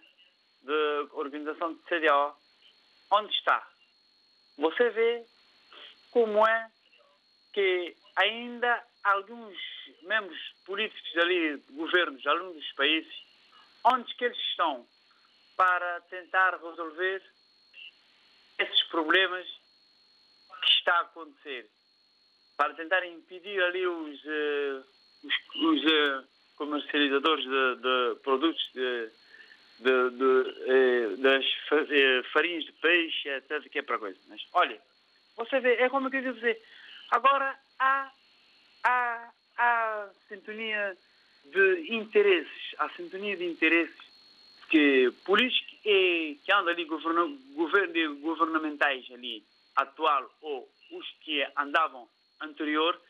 de 0.62 1.08
organização 1.12 1.74
de 1.74 1.80
CDAO, 1.82 2.36
onde 3.12 3.32
está? 3.34 3.66
Você 4.58 4.90
vê 4.90 5.24
como 6.10 6.46
é 6.46 6.70
que 7.52 7.96
ainda 8.16 8.84
alguns 9.04 9.56
membros 10.06 10.38
políticos 10.64 11.16
ali, 11.18 11.56
governos, 11.70 12.22
de 12.22 12.28
alguns 12.28 12.54
dos 12.54 12.72
países, 12.72 13.12
onde 13.84 14.14
que 14.14 14.24
eles 14.24 14.38
estão 14.50 14.86
para 15.56 16.00
tentar 16.02 16.50
resolver 16.56 17.22
esses 18.58 18.82
problemas 18.84 19.46
que 20.62 20.70
está 20.72 20.94
a 20.98 21.00
acontecer, 21.02 21.68
para 22.56 22.74
tentar 22.74 23.04
impedir 23.06 23.62
ali 23.62 23.86
os, 23.86 24.20
eh, 24.24 24.82
os, 25.22 25.34
os, 25.62 25.84
eh, 25.84 26.24
comercializadores 26.56 27.44
de, 27.44 27.76
de 27.76 28.20
produtos 28.22 28.70
de, 28.74 29.10
de, 29.80 30.10
de, 30.10 30.60
eh, 30.70 31.16
das 31.18 31.44
fa- 31.68 32.30
farinhas 32.32 32.64
de 32.64 32.72
peixe, 32.72 33.28
etc., 33.28 33.68
que 33.70 33.78
é 33.78 33.82
para 33.82 33.98
coisa. 33.98 34.18
Mas, 34.28 34.40
olha, 34.54 34.80
você 35.36 35.60
vê, 35.60 35.74
é 35.74 35.88
como 35.90 36.06
eu 36.06 36.10
queria 36.10 36.32
dizer, 36.32 36.62
agora 37.10 37.58
há, 37.78 38.10
há, 38.84 39.30
há 39.56 40.08
sintonia 40.28 40.96
de 41.44 41.94
interesses, 41.94 42.74
há 42.78 42.88
sintonia 42.90 43.36
de 43.36 43.44
interesses 43.44 43.96
que 44.68 45.12
políticos 45.24 45.78
e 45.84 46.38
que 46.44 46.52
andam 46.52 46.72
ali 46.72 46.84
governo, 46.84 47.38
governo, 47.54 48.16
governamentais 48.16 49.04
ali 49.12 49.44
atual 49.76 50.28
ou 50.42 50.68
os 50.90 51.08
que 51.20 51.46
andavam 51.56 52.08
anterior, 52.40 53.00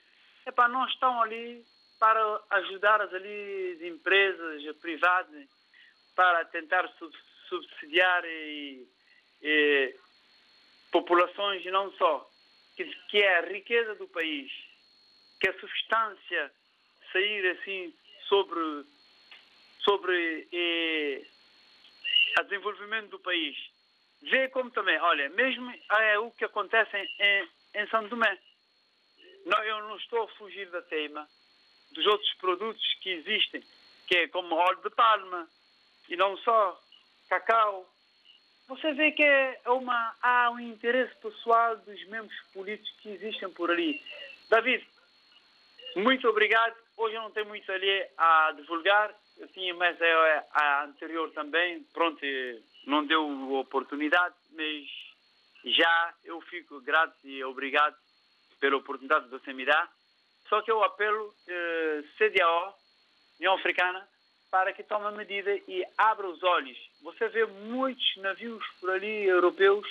é 0.44 0.50
para 0.50 0.68
não 0.68 0.86
estão 0.86 1.22
ali 1.22 1.64
para 1.98 2.40
ajudar 2.50 3.00
as 3.00 3.12
ali 3.14 3.72
as 3.76 3.82
empresas 3.82 4.76
privadas 4.76 5.48
para 6.14 6.44
tentar 6.46 6.86
sub- 6.98 7.16
subsidiar 7.48 8.24
e, 8.24 8.86
e 9.42 9.94
populações 10.92 11.64
não 11.66 11.90
só 11.92 12.28
que, 12.76 12.84
que 13.08 13.22
é 13.22 13.38
a 13.38 13.48
riqueza 13.48 13.94
do 13.94 14.06
país 14.08 14.50
que 15.46 15.48
a 15.48 15.60
substância 15.60 16.52
sair 17.12 17.46
assim 17.58 17.94
sobre 18.28 18.84
sobre 19.84 20.48
eh, 20.52 21.22
o 22.40 22.42
desenvolvimento 22.44 23.10
do 23.10 23.20
país. 23.20 23.56
Vê 24.22 24.48
como 24.48 24.70
também, 24.70 24.98
olha, 24.98 25.28
mesmo 25.30 25.72
é 26.00 26.18
o 26.18 26.32
que 26.32 26.44
acontece 26.44 26.96
em, 26.96 27.48
em 27.74 27.86
São 27.88 28.08
Tomé. 28.08 28.36
Não, 29.44 29.62
eu 29.62 29.80
não 29.82 29.96
estou 29.96 30.24
a 30.24 30.28
fugir 30.36 30.68
da 30.70 30.82
tema 30.82 31.28
dos 31.92 32.04
outros 32.06 32.34
produtos 32.34 32.82
que 33.00 33.10
existem, 33.10 33.62
que 34.08 34.16
é 34.16 34.28
como 34.28 34.56
óleo 34.56 34.82
de 34.82 34.90
palma 34.90 35.48
e 36.08 36.16
não 36.16 36.36
só, 36.38 36.82
cacau. 37.28 37.88
Você 38.66 38.92
vê 38.94 39.12
que 39.12 39.22
é 39.22 39.60
uma, 39.66 40.16
há 40.20 40.50
um 40.50 40.58
interesse 40.58 41.14
pessoal 41.20 41.76
dos 41.76 42.04
membros 42.08 42.36
políticos 42.52 43.00
que 43.00 43.10
existem 43.10 43.48
por 43.50 43.70
ali. 43.70 44.02
David, 44.50 44.84
muito 45.96 46.28
obrigado. 46.28 46.74
Hoje 46.96 47.14
eu 47.14 47.22
não 47.22 47.30
tenho 47.30 47.46
muito 47.46 47.70
ali 47.72 48.06
a 48.16 48.52
divulgar 48.52 49.14
eu 49.38 49.48
tinha 49.48 49.74
mais 49.74 49.96
a, 50.00 50.46
a 50.52 50.84
anterior 50.84 51.30
também, 51.32 51.82
pronto, 51.92 52.20
não 52.86 53.04
deu 53.06 53.52
oportunidade, 53.54 54.34
mas 54.52 54.86
já 55.64 56.14
eu 56.24 56.40
fico 56.42 56.80
grato 56.80 57.14
e 57.24 57.44
obrigado 57.44 57.96
pela 58.58 58.76
oportunidade 58.76 59.26
que 59.26 59.30
você 59.30 59.52
me 59.52 59.64
dá. 59.64 59.88
Só 60.48 60.62
que 60.62 60.70
eu 60.70 60.82
apelo 60.82 61.34
eh, 61.46 62.04
CDAO, 62.16 62.74
União 63.38 63.54
Africana, 63.54 64.08
para 64.50 64.72
que 64.72 64.82
tome 64.84 65.14
medida 65.16 65.52
e 65.68 65.84
abra 65.98 66.28
os 66.28 66.42
olhos. 66.42 66.78
Você 67.02 67.28
vê 67.28 67.44
muitos 67.44 68.16
navios 68.18 68.64
por 68.80 68.90
ali, 68.90 69.24
europeus, 69.24 69.86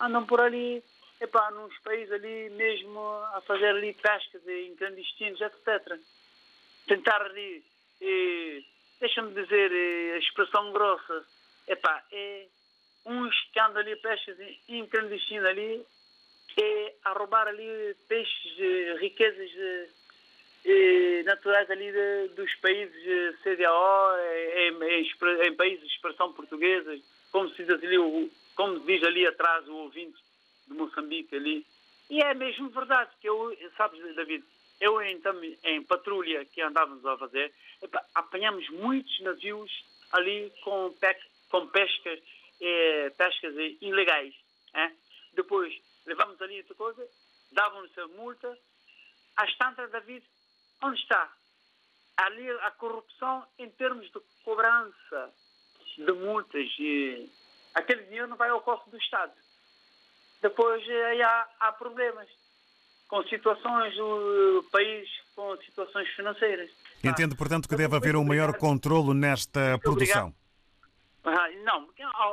andam 0.00 0.26
por 0.26 0.40
ali, 0.40 0.82
epá, 1.20 1.50
nos 1.50 1.76
países 1.80 2.12
ali 2.12 2.50
mesmo 2.50 3.00
a 3.00 3.40
fazer 3.46 3.68
ali 3.68 3.92
pescas 3.94 4.46
em 4.46 4.74
clandestinos, 4.76 5.40
etc. 5.40 5.98
Tentar 6.86 7.20
ali, 7.22 7.62
eh, 8.00 8.62
deixa-me 9.00 9.34
dizer 9.34 9.72
eh, 9.72 10.14
a 10.14 10.18
expressão 10.18 10.72
grossa, 10.72 11.24
epá, 11.66 12.02
é 12.12 12.46
uns 13.04 13.34
que 13.52 13.60
andam 13.60 13.82
ali 13.82 13.96
pescas 13.96 14.36
em 14.68 14.86
clandestino 14.86 15.46
ali, 15.46 15.84
é 16.56 16.94
a 17.04 17.12
roubar 17.12 17.48
ali 17.48 17.94
peixes, 18.08 18.58
eh, 18.58 18.96
riquezas 19.00 19.50
naturais 21.24 21.70
ali 21.70 21.90
de, 21.90 22.28
dos 22.34 22.54
países 22.56 23.40
CDAO, 23.42 24.16
em, 24.54 24.84
em, 24.84 25.46
em, 25.46 25.54
países 25.54 25.80
de 25.80 25.94
expressão 25.94 26.32
portuguesa, 26.32 26.98
como 27.32 27.48
se 27.50 27.62
diz 27.62 27.70
ali, 27.70 27.96
o, 27.98 28.30
como 28.54 28.80
diz 28.80 29.02
ali 29.02 29.26
atrás 29.26 29.66
o 29.66 29.74
ouvinte 29.74 30.18
de 30.68 30.74
Moçambique 30.74 31.34
ali. 31.34 31.66
E 32.10 32.20
é 32.20 32.34
mesmo 32.34 32.70
verdade 32.70 33.10
que 33.20 33.28
eu, 33.28 33.56
sabes, 33.76 34.00
David, 34.14 34.44
eu 34.80 35.00
em, 35.02 35.20
em 35.64 35.82
patrulha 35.82 36.44
que 36.44 36.62
andávamos 36.62 37.04
a 37.04 37.18
fazer, 37.18 37.52
apanhamos 38.14 38.68
muitos 38.70 39.20
navios 39.20 39.70
ali 40.12 40.52
com, 40.62 40.92
pec, 40.94 41.20
com 41.50 41.66
pescas, 41.68 42.20
eh, 42.60 43.10
pescas 43.16 43.54
ilegais. 43.80 44.34
Eh? 44.74 44.92
Depois 45.34 45.74
levamos 46.06 46.40
ali 46.40 46.58
outra 46.58 46.74
coisa, 46.74 47.08
davam-nos 47.52 47.96
a 47.98 48.06
multa. 48.08 48.58
Às 49.36 49.54
tantas, 49.56 49.90
David, 49.90 50.24
onde 50.82 51.00
está? 51.00 51.32
Ali 52.16 52.50
a 52.50 52.70
corrupção 52.72 53.46
em 53.58 53.70
termos 53.70 54.10
de 54.10 54.20
cobrança 54.44 55.32
de 55.96 56.12
multas. 56.12 56.68
E 56.78 57.30
aquele 57.74 58.04
dinheiro 58.04 58.28
não 58.28 58.36
vai 58.36 58.50
ao 58.50 58.62
cofre 58.62 58.90
do 58.90 58.98
Estado. 58.98 59.32
Depois 60.40 60.82
aí 60.88 61.22
há, 61.22 61.48
há 61.60 61.72
problemas 61.72 62.28
com 63.08 63.22
situações 63.24 63.94
do 63.96 64.64
país, 64.70 65.08
com 65.34 65.56
situações 65.58 66.08
financeiras. 66.10 66.70
Entendo, 67.02 67.36
portanto, 67.36 67.68
que 67.68 67.76
deve 67.76 67.96
haver 67.96 68.16
um 68.16 68.24
maior 68.24 68.56
controlo 68.56 69.14
nesta 69.14 69.78
produção. 69.78 70.34
Ah, 71.24 71.48
não, 71.64 71.88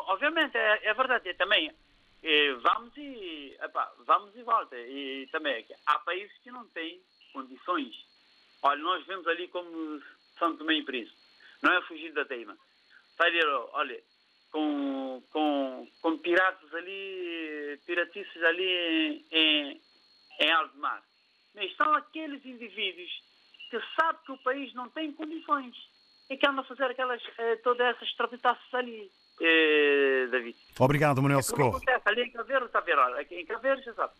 obviamente, 0.08 0.56
é, 0.56 0.88
é 0.88 0.94
verdade. 0.94 1.34
também 1.36 1.72
e 2.28 2.54
vamos 2.54 2.92
e 2.98 3.56
epa, 3.62 3.94
vamos 4.00 4.36
e 4.36 4.42
volta. 4.42 4.76
E 4.76 5.28
também 5.32 5.64
há 5.86 6.00
países 6.00 6.36
que 6.44 6.50
não 6.50 6.66
têm 6.70 7.00
condições. 7.32 7.94
Olha, 8.64 8.82
nós 8.82 9.06
vemos 9.06 9.28
ali 9.28 9.48
como 9.50 10.02
São 10.40 10.58
Tomé 10.58 10.74
e 10.74 10.84
Príncipe. 10.84 11.16
Não 11.62 11.72
é 11.72 11.82
fugir 11.84 12.12
da 12.14 12.26
teima. 12.26 12.58
Está 13.12 13.26
ali, 13.26 13.40
olha, 13.46 14.02
com, 14.56 15.22
com, 15.34 15.88
com 16.02 16.18
piratas 16.20 16.74
ali, 16.74 17.78
piratices 17.86 18.42
ali 18.42 19.26
em, 19.30 19.82
em 20.40 20.52
alto 20.54 20.78
mar. 20.78 21.04
Mas 21.54 21.76
são 21.76 21.94
aqueles 21.94 22.44
indivíduos 22.46 23.12
que 23.70 23.78
sabem 24.00 24.22
que 24.26 24.32
o 24.32 24.38
país 24.38 24.74
não 24.74 24.88
tem 24.90 25.12
condições 25.12 25.76
e 26.30 26.38
que 26.38 26.48
andam 26.48 26.64
a 26.64 26.68
fazer 26.68 26.86
aquelas, 26.86 27.22
eh, 27.38 27.58
todas 27.58 27.86
essas 27.96 28.14
trapitaças 28.16 28.74
ali 28.74 29.12
eh, 29.42 30.28
David. 30.32 30.58
Obrigado, 30.80 31.22
Manuel 31.22 31.44
Socorro. 31.44 31.76
acontece 31.76 32.04
ali 32.06 32.22
em 32.22 32.32
Caveiro, 32.32 32.66
está 32.68 32.80
a 32.80 32.84
ver, 32.84 32.98
olha, 32.98 33.20
aqui 33.20 33.36
em 33.36 33.46
Caveiro, 33.46 33.84
já 33.84 33.94
sabe. 33.94 34.14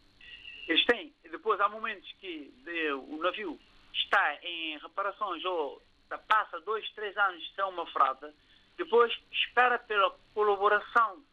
Eles 0.68 0.86
têm, 0.86 1.14
depois 1.32 1.62
há 1.62 1.70
momentos 1.70 2.12
que 2.20 2.52
de, 2.66 2.92
o 2.92 3.18
navio 3.22 3.58
está 3.94 4.38
em 4.44 4.78
reparações 4.80 5.46
ou 5.46 5.82
passa 6.28 6.60
dois, 6.60 6.88
três 6.92 7.16
anos 7.16 7.42
ser 7.56 7.64
uma 7.64 7.86
frota, 7.88 8.34
depois 8.78 9.12
espera 9.32 9.80
pela 9.80 10.12
colaboração 10.34 11.24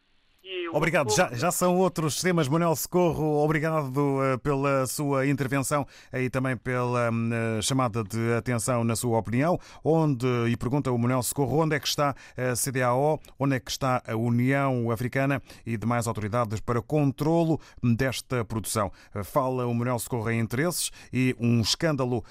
Obrigado. 0.73 1.15
Já, 1.15 1.29
já 1.33 1.51
são 1.51 1.77
outros 1.77 2.19
temas. 2.19 2.47
Manuel 2.47 2.75
Socorro, 2.75 3.43
obrigado 3.43 3.95
uh, 3.95 4.39
pela 4.39 4.85
sua 4.87 5.27
intervenção 5.27 5.85
e 6.11 6.29
também 6.29 6.57
pela 6.57 7.09
uh, 7.11 7.61
chamada 7.61 8.03
de 8.03 8.33
atenção 8.33 8.83
na 8.83 8.95
sua 8.95 9.19
opinião. 9.19 9.57
Onde, 9.83 10.27
e 10.49 10.57
pergunta 10.57 10.91
o 10.91 10.97
Manuel 10.97 11.23
Socorro, 11.23 11.61
onde 11.61 11.75
é 11.75 11.79
que 11.79 11.87
está 11.87 12.15
a 12.35 12.55
CDAO, 12.55 13.21
onde 13.39 13.55
é 13.55 13.59
que 13.59 13.71
está 13.71 14.01
a 14.05 14.15
União 14.15 14.91
Africana 14.91 15.41
e 15.65 15.77
demais 15.77 16.07
autoridades 16.07 16.59
para 16.59 16.81
controlo 16.81 17.59
desta 17.81 18.43
produção? 18.43 18.91
Fala 19.23 19.65
o 19.65 19.73
Manuel 19.73 19.99
Socorro 19.99 20.29
em 20.29 20.39
interesses 20.39 20.91
e 21.13 21.35
um 21.39 21.61
escândalo 21.61 22.23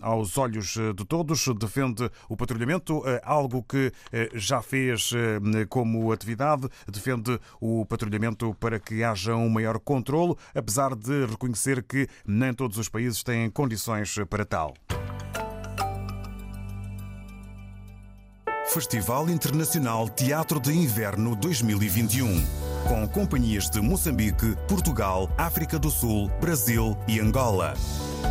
aos 0.00 0.36
olhos 0.36 0.76
de 0.96 1.04
todos. 1.06 1.46
Defende 1.58 2.10
o 2.28 2.36
patrulhamento, 2.36 3.02
algo 3.22 3.62
que 3.62 3.92
já 4.34 4.60
fez 4.60 5.12
como 5.68 6.12
atividade, 6.12 6.68
defende 6.88 7.38
o 7.60 7.84
patrulhamento 7.86 8.54
para 8.58 8.78
que 8.78 9.02
haja 9.02 9.34
um 9.34 9.48
maior 9.48 9.78
controlo, 9.78 10.36
apesar 10.54 10.94
de 10.94 11.26
reconhecer 11.26 11.82
que 11.82 12.08
nem 12.26 12.52
todos 12.52 12.78
os 12.78 12.88
países 12.88 13.22
têm 13.22 13.50
condições 13.50 14.16
para 14.28 14.44
tal. 14.44 14.74
Festival 18.66 19.28
Internacional 19.28 20.08
Teatro 20.08 20.58
de 20.58 20.72
Inverno 20.72 21.36
2021. 21.36 22.44
Com 22.88 23.06
companhias 23.06 23.70
de 23.70 23.80
Moçambique, 23.80 24.56
Portugal, 24.66 25.30
África 25.38 25.78
do 25.78 25.90
Sul, 25.90 26.28
Brasil 26.40 26.96
e 27.06 27.20
Angola. 27.20 27.74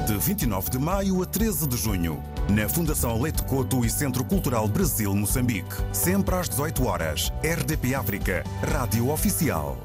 De 0.06 0.18
29 0.18 0.72
de 0.72 0.80
maio 0.80 1.22
a 1.22 1.26
13 1.26 1.68
de 1.68 1.78
junho. 1.78 2.22
Na 2.50 2.68
Fundação 2.68 3.22
Leite 3.22 3.44
Coto 3.44 3.86
e 3.86 3.90
Centro 3.90 4.24
Cultural 4.26 4.68
Brasil 4.68 5.16
Moçambique. 5.16 5.76
Sempre 5.94 6.36
às 6.36 6.50
18 6.50 6.86
horas. 6.86 7.32
RDP 7.42 7.96
África, 7.96 8.44
Rádio 8.70 9.10
Oficial. 9.10 9.78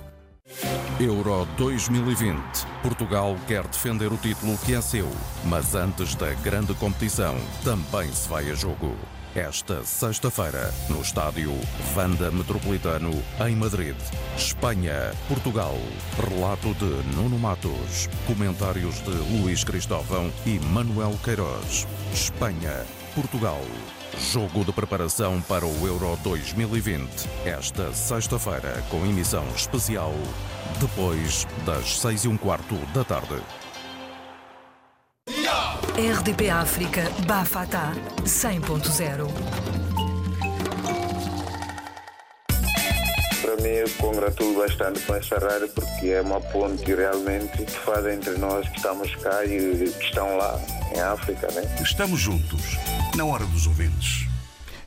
Euro 0.99 1.47
2020. 1.57 2.41
Portugal 2.83 3.37
quer 3.47 3.65
defender 3.67 4.13
o 4.13 4.17
título 4.17 4.59
que 4.65 4.75
é 4.75 4.81
seu, 4.81 5.09
mas 5.45 5.75
antes 5.75 6.15
da 6.17 6.33
grande 6.35 6.75
competição, 6.75 7.37
também 7.63 8.11
se 8.13 8.29
vai 8.29 8.51
a 8.51 8.55
jogo 8.55 8.97
esta 9.39 9.85
sexta-feira, 9.85 10.75
no 10.89 11.01
estádio 11.01 11.53
Vanda 11.95 12.29
Metropolitano, 12.31 13.11
em 13.47 13.55
Madrid, 13.55 13.95
Espanha, 14.37 15.13
Portugal. 15.29 15.77
Relato 16.29 16.75
de 16.75 17.17
Nuno 17.17 17.39
Matos, 17.39 18.09
comentários 18.27 18.97
de 19.01 19.11
Luís 19.11 19.63
Cristóvão 19.63 20.33
e 20.45 20.59
Manuel 20.59 21.17
Queiroz. 21.23 21.87
Espanha, 22.13 22.85
Portugal. 23.15 23.61
Jogo 24.33 24.65
de 24.65 24.73
preparação 24.73 25.41
para 25.43 25.65
o 25.65 25.87
Euro 25.87 26.19
2020. 26.25 27.09
Esta 27.45 27.93
sexta-feira, 27.93 28.83
com 28.91 29.07
emissão 29.07 29.47
especial, 29.55 30.13
depois 30.81 31.47
das 31.65 32.01
seis 32.01 32.25
e 32.25 32.29
um 32.29 32.37
quarto 32.37 32.75
da 32.93 33.05
tarde. 33.05 33.41
RDP 35.99 36.49
África 36.49 37.11
Bafata 37.27 37.93
100.0 38.23 39.27
Para 43.43 43.57
mim, 43.57 43.69
eu 43.69 43.91
congratulo 43.99 44.61
bastante 44.61 45.01
com 45.01 45.17
essa 45.17 45.39
rádio 45.39 45.69
porque 45.71 46.11
é 46.11 46.21
uma 46.21 46.41
ponte 46.41 46.95
realmente 46.95 47.65
que 47.65 47.73
faz 47.73 48.07
entre 48.07 48.39
nós 48.39 48.69
que 48.69 48.77
estamos 48.77 49.13
cá 49.17 49.45
e 49.45 49.91
que 49.91 50.05
estão 50.05 50.37
lá 50.37 50.61
em 50.95 51.01
África. 51.01 51.49
Né? 51.51 51.63
Estamos 51.83 52.21
juntos, 52.21 52.79
na 53.17 53.25
hora 53.25 53.45
dos 53.47 53.67
ouvintes. 53.67 54.28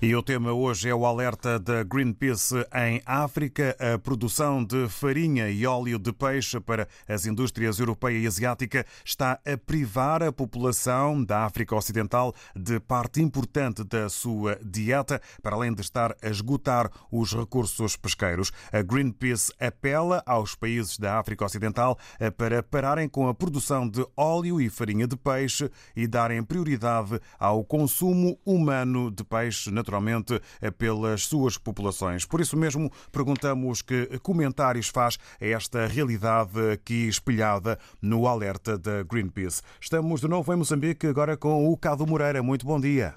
E 0.04 0.16
o 0.16 0.24
tema 0.24 0.52
hoje 0.52 0.90
é 0.90 0.96
o 0.96 1.06
alerta 1.06 1.60
da 1.60 1.84
Greenpeace 1.84 2.56
em 2.74 3.04
África. 3.06 3.78
A 3.80 4.00
produção 4.00 4.66
de 4.66 4.90
farinha 4.90 5.48
e 5.48 5.64
óleo 5.68 6.00
de 6.00 6.12
peixe 6.12 6.60
para 6.60 6.88
as 7.08 7.28
indústrias 7.28 7.78
europeia 7.78 8.18
e 8.18 8.26
asiática 8.26 8.84
está 9.06 9.34
a 9.34 9.56
privar 9.56 10.24
a 10.24 10.32
população 10.32 11.24
da 11.24 11.46
África 11.46 11.76
Ocidental 11.76 12.34
de 12.56 12.80
parte 12.80 13.22
importante 13.22 13.84
da 13.84 14.10
sua 14.10 14.60
dieta, 14.66 15.22
para 15.40 15.56
além 15.56 15.72
de 15.72 15.82
estar 15.82 16.16
a 16.20 16.30
esgotar 16.30 16.90
os 17.12 17.36
recursos 17.36 17.96
pesqueiros. 17.96 18.52
A 18.74 18.82
Greenpeace 18.82 19.54
apela 19.60 20.24
aos 20.26 20.56
países 20.56 20.98
da 20.98 21.20
África 21.20 21.46
Ocidental 21.46 21.96
para 22.38 22.64
pararem 22.64 23.08
com 23.08 23.28
a 23.28 23.36
produção 23.36 23.88
de 23.88 24.04
óleo 24.18 24.60
e 24.60 24.68
farinha 24.68 25.06
de 25.06 25.16
peixe 25.16 25.70
e 25.96 26.08
darem 26.08 26.42
prioridade 26.42 27.22
ao 27.38 27.64
consumo 27.64 28.40
humano 28.44 29.12
de 29.12 29.24
peixe 29.24 29.70
natural 29.70 29.91
naturalmente, 29.92 30.42
eh, 30.62 30.72
pelas 30.72 31.26
suas 31.26 31.58
populações. 31.58 32.26
Por 32.26 32.40
isso 32.40 32.56
mesmo, 32.56 32.90
perguntamos 33.12 33.82
que 33.82 34.20
comentários 34.20 34.88
faz 34.88 35.18
a 35.40 35.46
esta 35.46 35.86
realidade 35.86 36.72
aqui 36.72 37.08
espelhada 37.08 37.78
no 38.02 38.26
alerta 38.26 38.78
da 38.78 39.04
Greenpeace. 39.04 39.62
Estamos 39.82 40.22
de 40.22 40.28
novo 40.30 40.54
em 40.54 40.56
Moçambique, 40.56 41.08
agora 41.08 41.36
com 41.36 41.70
o 41.70 41.78
Cado 41.78 42.08
Moreira. 42.08 42.42
Muito 42.42 42.66
bom 42.66 42.80
dia. 42.80 43.16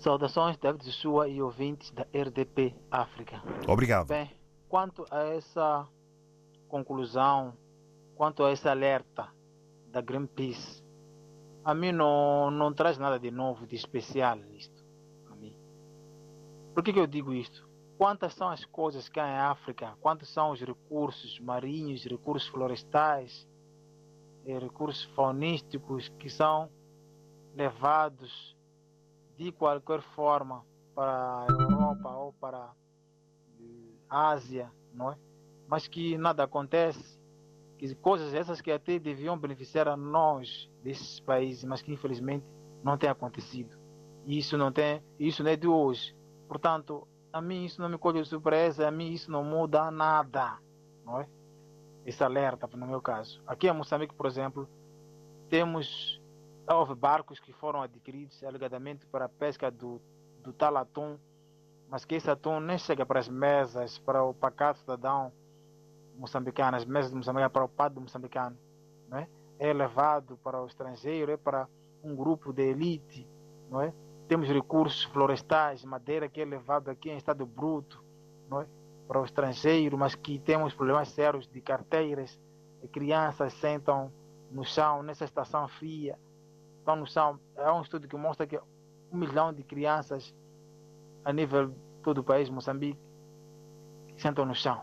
Saudações, 0.00 0.56
David 0.56 0.84
Joshua 0.84 1.28
e 1.28 1.42
ouvintes 1.42 1.90
da 1.90 2.06
RDP 2.14 2.74
África. 2.90 3.42
Obrigado. 3.66 4.08
Bem, 4.08 4.30
quanto 4.68 5.04
a 5.10 5.24
essa 5.24 5.86
conclusão, 6.68 7.54
quanto 8.16 8.44
a 8.44 8.52
esse 8.52 8.68
alerta 8.68 9.28
da 9.90 10.00
Greenpeace, 10.00 10.82
a 11.64 11.74
mim 11.74 11.92
não, 11.92 12.50
não 12.50 12.72
traz 12.72 12.96
nada 12.96 13.18
de 13.18 13.30
novo, 13.30 13.66
de 13.66 13.76
especial 13.76 14.38
isto. 14.56 14.77
Por 16.78 16.84
que, 16.84 16.92
que 16.92 17.00
eu 17.00 17.08
digo 17.08 17.34
isto? 17.34 17.68
Quantas 17.96 18.34
são 18.34 18.50
as 18.50 18.64
coisas 18.64 19.08
que 19.08 19.18
há 19.18 19.26
em 19.26 19.36
África? 19.36 19.96
Quantos 20.00 20.32
são 20.32 20.52
os 20.52 20.60
recursos 20.60 21.40
marinhos, 21.40 22.04
recursos 22.04 22.48
florestais, 22.48 23.48
recursos 24.46 25.02
faunísticos 25.16 26.08
que 26.20 26.30
são 26.30 26.70
levados 27.56 28.56
de 29.36 29.50
qualquer 29.50 30.02
forma 30.14 30.64
para 30.94 31.42
a 31.42 31.46
Europa 31.50 32.10
ou 32.10 32.32
para 32.34 32.70
a 34.08 34.28
Ásia, 34.28 34.70
não 34.94 35.10
é? 35.10 35.18
Mas 35.66 35.88
que 35.88 36.16
nada 36.16 36.44
acontece, 36.44 37.20
que 37.76 37.92
coisas 37.96 38.32
essas 38.32 38.60
que 38.60 38.70
até 38.70 39.00
deviam 39.00 39.36
beneficiar 39.36 39.88
a 39.88 39.96
nós 39.96 40.70
desses 40.84 41.18
países, 41.18 41.64
mas 41.64 41.82
que 41.82 41.92
infelizmente 41.92 42.46
não 42.84 42.96
tem 42.96 43.10
acontecido. 43.10 43.76
E 44.24 44.38
isso 44.38 44.56
não 44.56 44.70
tem, 44.70 45.02
isso 45.18 45.42
não 45.42 45.50
é 45.50 45.56
de 45.56 45.66
hoje. 45.66 46.16
Portanto, 46.48 47.06
a 47.32 47.40
mim 47.40 47.64
isso 47.64 47.80
não 47.80 47.88
me 47.88 47.98
colhe 47.98 48.24
surpresa, 48.24 48.88
a 48.88 48.90
mim 48.90 49.12
isso 49.12 49.30
não 49.30 49.44
muda 49.44 49.90
nada, 49.90 50.58
não 51.04 51.20
é? 51.20 51.28
Esse 52.04 52.24
alerta, 52.24 52.66
no 52.74 52.86
meu 52.86 53.02
caso. 53.02 53.40
Aqui 53.46 53.68
em 53.68 53.72
Moçambique, 53.72 54.14
por 54.14 54.26
exemplo, 54.26 54.68
temos 55.48 56.20
houve 56.74 56.94
barcos 56.94 57.40
que 57.40 57.52
foram 57.52 57.82
adquiridos 57.82 58.42
alegadamente 58.42 59.06
para 59.06 59.24
a 59.24 59.28
pesca 59.28 59.70
do, 59.70 60.00
do 60.42 60.52
tal 60.52 60.76
atum, 60.76 61.18
mas 61.88 62.04
que 62.04 62.14
esse 62.14 62.30
atum 62.30 62.60
nem 62.60 62.76
chega 62.76 63.06
para 63.06 63.20
as 63.20 63.28
mesas, 63.28 63.98
para 63.98 64.22
o 64.22 64.34
pacato 64.34 64.80
cidadão 64.80 65.32
moçambicano, 66.16 66.76
as 66.76 66.84
mesas 66.84 67.12
de 67.12 67.48
para 67.50 67.64
o 67.64 67.68
padre 67.68 68.00
moçambicano. 68.00 68.56
Não 69.08 69.18
é? 69.18 69.28
é 69.58 69.72
levado 69.72 70.36
para 70.38 70.60
o 70.62 70.66
estrangeiro, 70.66 71.32
é 71.32 71.36
para 71.36 71.68
um 72.02 72.14
grupo 72.14 72.52
de 72.52 72.62
elite. 72.62 73.26
Não 73.70 73.80
é? 73.80 73.92
Temos 74.28 74.48
recursos 74.48 75.04
florestais, 75.04 75.84
madeira 75.84 76.28
que 76.28 76.40
é 76.40 76.44
levado 76.44 76.90
aqui 76.90 77.10
em 77.10 77.16
estado 77.16 77.46
bruto 77.46 78.04
é? 78.52 78.66
para 79.06 79.20
o 79.20 79.24
estrangeiro, 79.24 79.96
mas 79.96 80.14
que 80.14 80.38
temos 80.38 80.74
problemas 80.74 81.08
sérios 81.08 81.46
de 81.48 81.60
carteiras, 81.60 82.38
crianças 82.92 83.52
sentam 83.54 84.12
no 84.50 84.64
chão 84.64 85.02
nessa 85.02 85.24
estação 85.24 85.66
fria 85.66 86.16
estão 86.88 86.96
no 86.96 87.06
chão. 87.06 87.38
É 87.56 87.70
um 87.70 87.82
estudo 87.82 88.08
que 88.08 88.16
mostra 88.16 88.46
que 88.46 88.58
um 89.12 89.18
milhão 89.18 89.52
de 89.52 89.62
crianças 89.62 90.34
a 91.24 91.32
nível 91.32 91.68
de 91.68 91.76
todo 92.02 92.18
o 92.18 92.24
país, 92.24 92.48
Moçambique, 92.48 92.98
sentam 94.16 94.46
no 94.46 94.54
chão. 94.54 94.82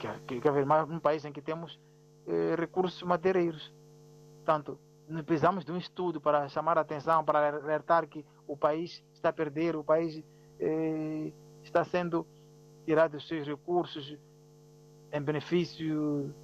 Quer, 0.00 0.20
quer 0.40 0.52
ver 0.52 0.66
mais 0.66 0.90
um 0.90 0.98
país 0.98 1.24
em 1.24 1.32
que 1.32 1.40
temos 1.40 1.78
eh, 2.26 2.56
recursos 2.58 3.02
madeireiros. 3.02 3.72
Portanto, 4.36 4.78
precisamos 5.24 5.64
de 5.64 5.72
um 5.72 5.76
estudo 5.76 6.20
para 6.20 6.48
chamar 6.48 6.78
a 6.78 6.80
atenção, 6.80 7.24
para 7.24 7.56
alertar 7.56 8.06
que 8.08 8.24
o 8.46 8.56
país 8.56 9.02
está 9.12 9.28
a 9.28 9.32
perder, 9.32 9.76
o 9.76 9.84
país 9.84 10.22
eh, 10.58 11.32
está 11.62 11.84
sendo 11.84 12.26
tirado 12.84 13.16
os 13.16 13.26
seus 13.26 13.46
recursos 13.46 14.16
em 15.12 15.20
benefício 15.20 16.34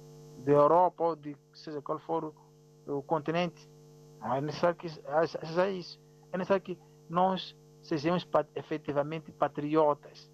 da 0.43 0.51
Europa 0.51 1.03
ou 1.03 1.15
de 1.15 1.35
seja 1.53 1.81
qual 1.81 1.99
for 1.99 2.33
o, 2.87 3.01
continente. 3.03 3.69
Não 4.19 4.35
é 4.35 4.41
necessário 4.41 4.75
que 4.75 4.89
seja 4.89 5.69
isso. 5.69 5.99
É 6.31 6.37
necessário 6.37 6.63
que 6.63 6.77
nós 7.09 7.55
sejamos 7.81 8.27
efetivamente 8.55 9.31
patriotas, 9.31 10.31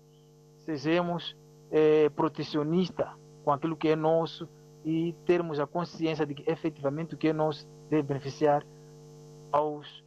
sejamos 0.59 1.35
é, 1.71 2.09
protecionistas 2.09 3.07
com 3.43 3.51
aquilo 3.51 3.75
que 3.75 3.87
é 3.87 3.95
nosso 3.95 4.47
e 4.85 5.13
termos 5.25 5.59
a 5.59 5.67
consciência 5.67 6.25
de 6.25 6.35
que 6.35 6.49
efetivamente 6.49 7.15
o 7.15 7.17
que 7.17 7.29
é 7.29 7.33
nosso 7.33 7.67
deve 7.89 8.03
beneficiar 8.03 8.65
aos, 9.51 10.03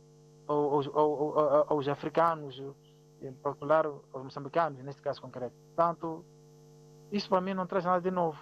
aos, 0.47 0.89
aos, 0.89 1.69
aos 1.69 1.89
africanos, 1.89 2.63
em 3.23 3.33
particular 3.35 3.87
aos 3.87 4.25
moçambicanos, 4.25 4.83
neste 4.83 5.03
caso 5.03 5.21
concreto. 5.21 5.55
Portanto, 5.67 6.25
isso 7.13 7.29
para 7.29 7.41
mim 7.41 7.55
não 7.55 7.67
traz 7.67 7.85
nada 7.85 8.01
de 8.01 8.11
novo. 8.11 8.39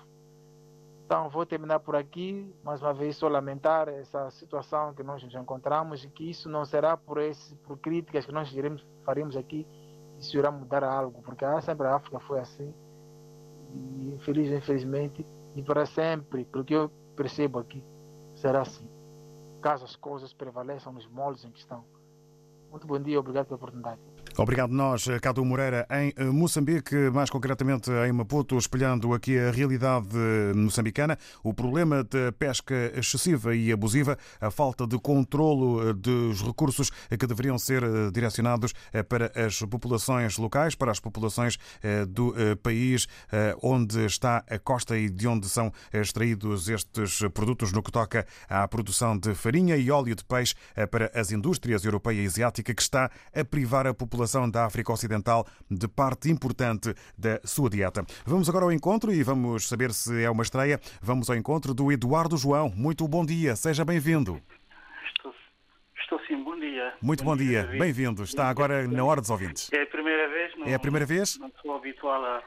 Então, 1.07 1.31
vou 1.31 1.47
terminar 1.47 1.81
por 1.81 1.97
aqui. 1.97 2.55
Mais 2.63 2.83
uma 2.83 2.93
vez, 2.93 3.17
só 3.17 3.29
lamentar 3.29 3.89
essa 3.89 4.31
situação 4.31 4.93
que 4.93 5.03
nós 5.03 5.23
nos 5.23 5.35
encontramos 5.35 6.05
e 6.05 6.11
que 6.11 6.29
isso 6.29 6.51
não 6.51 6.67
será 6.67 6.99
por, 6.99 7.19
esse, 7.19 7.55
por 7.57 7.79
críticas 7.79 8.27
que 8.27 8.33
nós 8.33 8.53
iremos, 8.53 8.87
faremos 9.05 9.35
aqui, 9.35 9.67
isso 10.19 10.37
irá 10.37 10.51
mudar 10.51 10.85
algo, 10.85 11.23
porque 11.23 11.47
sempre 11.63 11.87
a 11.87 11.95
África 11.95 12.21
foi 12.21 12.41
assim. 12.41 12.75
E, 13.73 14.15
infeliz, 14.17 14.51
infelizmente, 14.51 15.25
e 15.57 15.63
para 15.63 15.87
sempre, 15.87 16.45
porque 16.45 16.75
eu 16.75 16.91
percebo 17.17 17.59
aqui, 17.59 17.83
será 18.35 18.61
assim. 18.61 18.87
Caso 19.61 19.85
as 19.85 19.97
coisas 19.97 20.33
prevaleçam 20.33 20.93
nos 20.93 21.07
moldes 21.09 21.45
em 21.45 21.51
que 21.51 21.59
estão. 21.59 21.85
Muito 22.71 22.87
bom 22.87 23.01
dia, 23.01 23.19
obrigado 23.19 23.47
pela 23.47 23.57
oportunidade. 23.57 24.01
Obrigado 24.39 24.73
nós, 24.73 25.05
Cadu 25.21 25.45
Moreira, 25.45 25.85
em 25.91 26.13
eh, 26.17 26.25
Moçambique, 26.27 26.95
mais 27.13 27.29
concretamente 27.29 27.91
em 27.91 28.13
Maputo, 28.13 28.57
espelhando 28.57 29.13
aqui 29.13 29.37
a 29.37 29.51
realidade 29.51 30.17
moçambicana, 30.55 31.19
o 31.43 31.53
problema 31.53 32.05
da 32.05 32.31
pesca 32.39 32.93
excessiva 32.97 33.53
e 33.57 33.73
abusiva, 33.73 34.17
a 34.41 34.49
falta 34.49 34.87
de 34.87 34.97
controlo 34.97 35.89
eh, 35.89 35.93
dos 35.93 36.41
recursos 36.41 36.89
que 37.11 37.27
deveriam 37.27 37.59
ser 37.59 37.83
eh, 37.83 38.13
direcionados 38.13 38.73
para 39.09 39.33
as 39.35 39.59
populações 39.63 40.39
locais, 40.39 40.77
para 40.77 40.93
as 40.93 41.01
populações 41.01 41.59
do 42.09 42.35
país 42.63 43.07
onde 43.63 44.05
está 44.05 44.45
a 44.49 44.59
costa 44.59 44.97
e 44.97 45.09
de 45.09 45.27
onde 45.27 45.49
são 45.49 45.73
extraídos 45.93 46.69
estes 46.69 47.21
produtos 47.35 47.73
no 47.73 47.83
que 47.83 47.91
toca 47.91 48.27
à 48.49 48.67
produção 48.69 49.19
de 49.19 49.35
farinha 49.35 49.77
e 49.77 49.91
óleo 49.91 50.15
de 50.15 50.25
peixe 50.25 50.55
para 50.91 51.11
as 51.15 51.33
indústrias 51.33 51.85
europeia 51.85 52.23
e 52.23 52.27
asiática 52.27 52.75
que 52.75 52.83
está 52.83 53.11
a 53.35 53.45
privar 53.45 53.87
a 53.87 53.95
população 53.95 54.28
população 54.29 54.51
da 54.51 54.67
África 54.67 54.93
Ocidental 54.93 55.47
de 55.71 55.89
parte 55.89 56.31
importante 56.31 56.95
da 57.17 57.41
sua 57.45 57.71
dieta. 57.71 58.05
Vamos 58.27 58.49
agora 58.49 58.67
ao 58.67 58.73
encontro 58.73 59.11
e 59.13 59.23
vamos 59.23 59.67
saber 59.67 59.91
se 59.93 60.23
é 60.23 60.31
uma 60.31 60.43
estreia. 60.43 60.79
Vamos 61.01 61.31
ao 61.31 61.37
encontro 61.37 61.73
do 61.73 61.91
Eduardo 61.91 62.37
João. 62.37 62.71
Muito 62.77 63.09
bom 63.09 63.25
dia, 63.25 63.57
seja 63.57 63.85
bem-vindo. 63.85 64.41
Estou, 65.07 65.35
estou 65.99 66.21
sim, 66.27 66.43
bom 66.45 66.59
dia. 66.59 66.93
Muito 67.01 67.25
bom, 67.25 67.31
bom 67.31 67.37
dia, 67.37 67.65
dia. 67.65 67.79
bem-vindo. 67.79 68.23
Está 68.23 68.49
agora 68.49 68.87
na 68.87 69.05
hora 69.05 69.21
dos 69.21 69.31
ouvintes. 69.31 69.73
É 69.73 69.83
a 69.83 69.87
primeira 69.87 70.29
vez. 70.29 70.57
Não, 70.57 70.67
é 70.67 70.75
a 70.75 70.79
primeira 70.79 71.07
vez? 71.07 71.39
Não 71.39 71.51
sou 71.63 71.75
habitual 71.75 72.23
a, 72.25 72.43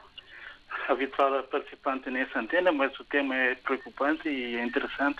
habitual 0.88 1.42
participante 1.44 2.10
nessa 2.10 2.38
antena, 2.38 2.70
mas 2.70 2.98
o 3.00 3.04
tema 3.04 3.34
é 3.34 3.54
preocupante 3.56 4.28
e 4.28 4.56
é 4.56 4.64
interessante. 4.64 5.18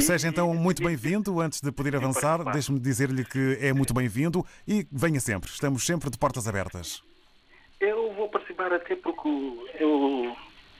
Seja 0.00 0.28
então 0.28 0.52
muito 0.54 0.82
bem-vindo. 0.82 1.40
Antes 1.40 1.60
de 1.60 1.70
poder 1.72 1.94
avançar, 1.96 2.42
deixe-me 2.52 2.78
dizer-lhe 2.80 3.24
que 3.24 3.58
é 3.60 3.72
muito 3.72 3.94
bem-vindo 3.94 4.44
e 4.66 4.86
venha 4.90 5.20
sempre. 5.20 5.48
Estamos 5.50 5.84
sempre 5.84 6.10
de 6.10 6.18
portas 6.18 6.48
abertas. 6.48 7.02
Eu 7.80 8.12
vou 8.14 8.28
participar 8.28 8.72
até 8.72 8.96
porque 8.96 9.28
eu, 9.78 10.36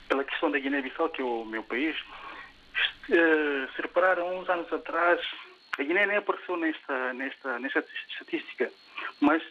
pela 0.09 0.23
questão 0.23 0.51
da 0.51 0.59
Guiné-Bissau, 0.59 1.09
que 1.09 1.21
é 1.21 1.25
o 1.25 1.45
meu 1.45 1.63
país, 1.63 1.95
eh, 3.09 3.67
se 3.75 3.81
repararam 3.81 4.39
uns 4.39 4.49
anos 4.49 4.71
atrás, 4.73 5.21
a 5.77 5.83
Guiné 5.83 6.05
nem 6.07 6.17
apareceu 6.17 6.57
nesta, 6.57 7.13
nesta, 7.13 7.59
nesta 7.59 7.85
estatística, 8.11 8.71
mas 9.21 9.41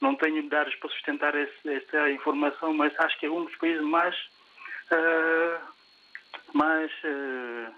não 0.00 0.14
tenho 0.16 0.48
dados 0.48 0.74
para 0.76 0.90
sustentar 0.90 1.34
esse, 1.34 1.68
essa 1.68 2.10
informação, 2.10 2.74
mas 2.74 2.92
acho 2.98 3.18
que 3.18 3.26
é 3.26 3.30
um 3.30 3.44
dos 3.44 3.56
países 3.56 3.82
mais, 3.82 4.14
uh, 4.92 5.60
mais 6.52 6.90
uh, 7.04 7.72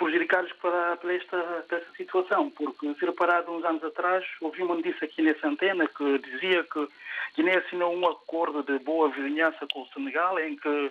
prejudicados 0.00 0.50
para, 0.54 0.96
para, 0.96 1.14
esta, 1.14 1.36
para 1.68 1.78
esta 1.78 1.92
situação, 1.94 2.50
porque 2.50 2.94
se 2.94 3.04
reparado 3.04 3.52
uns 3.52 3.62
anos 3.64 3.84
atrás, 3.84 4.24
ouvi 4.40 4.62
uma 4.62 4.74
notícia 4.74 5.04
aqui 5.04 5.20
nessa 5.20 5.46
antena 5.46 5.86
que 5.86 6.18
dizia 6.20 6.64
que 6.64 6.88
Guiné 7.36 7.58
assinou 7.58 7.94
um 7.94 8.08
acordo 8.08 8.62
de 8.62 8.78
boa 8.82 9.10
vizinhança 9.10 9.66
com 9.70 9.82
o 9.82 9.88
Senegal 9.88 10.38
em 10.40 10.56
que 10.56 10.90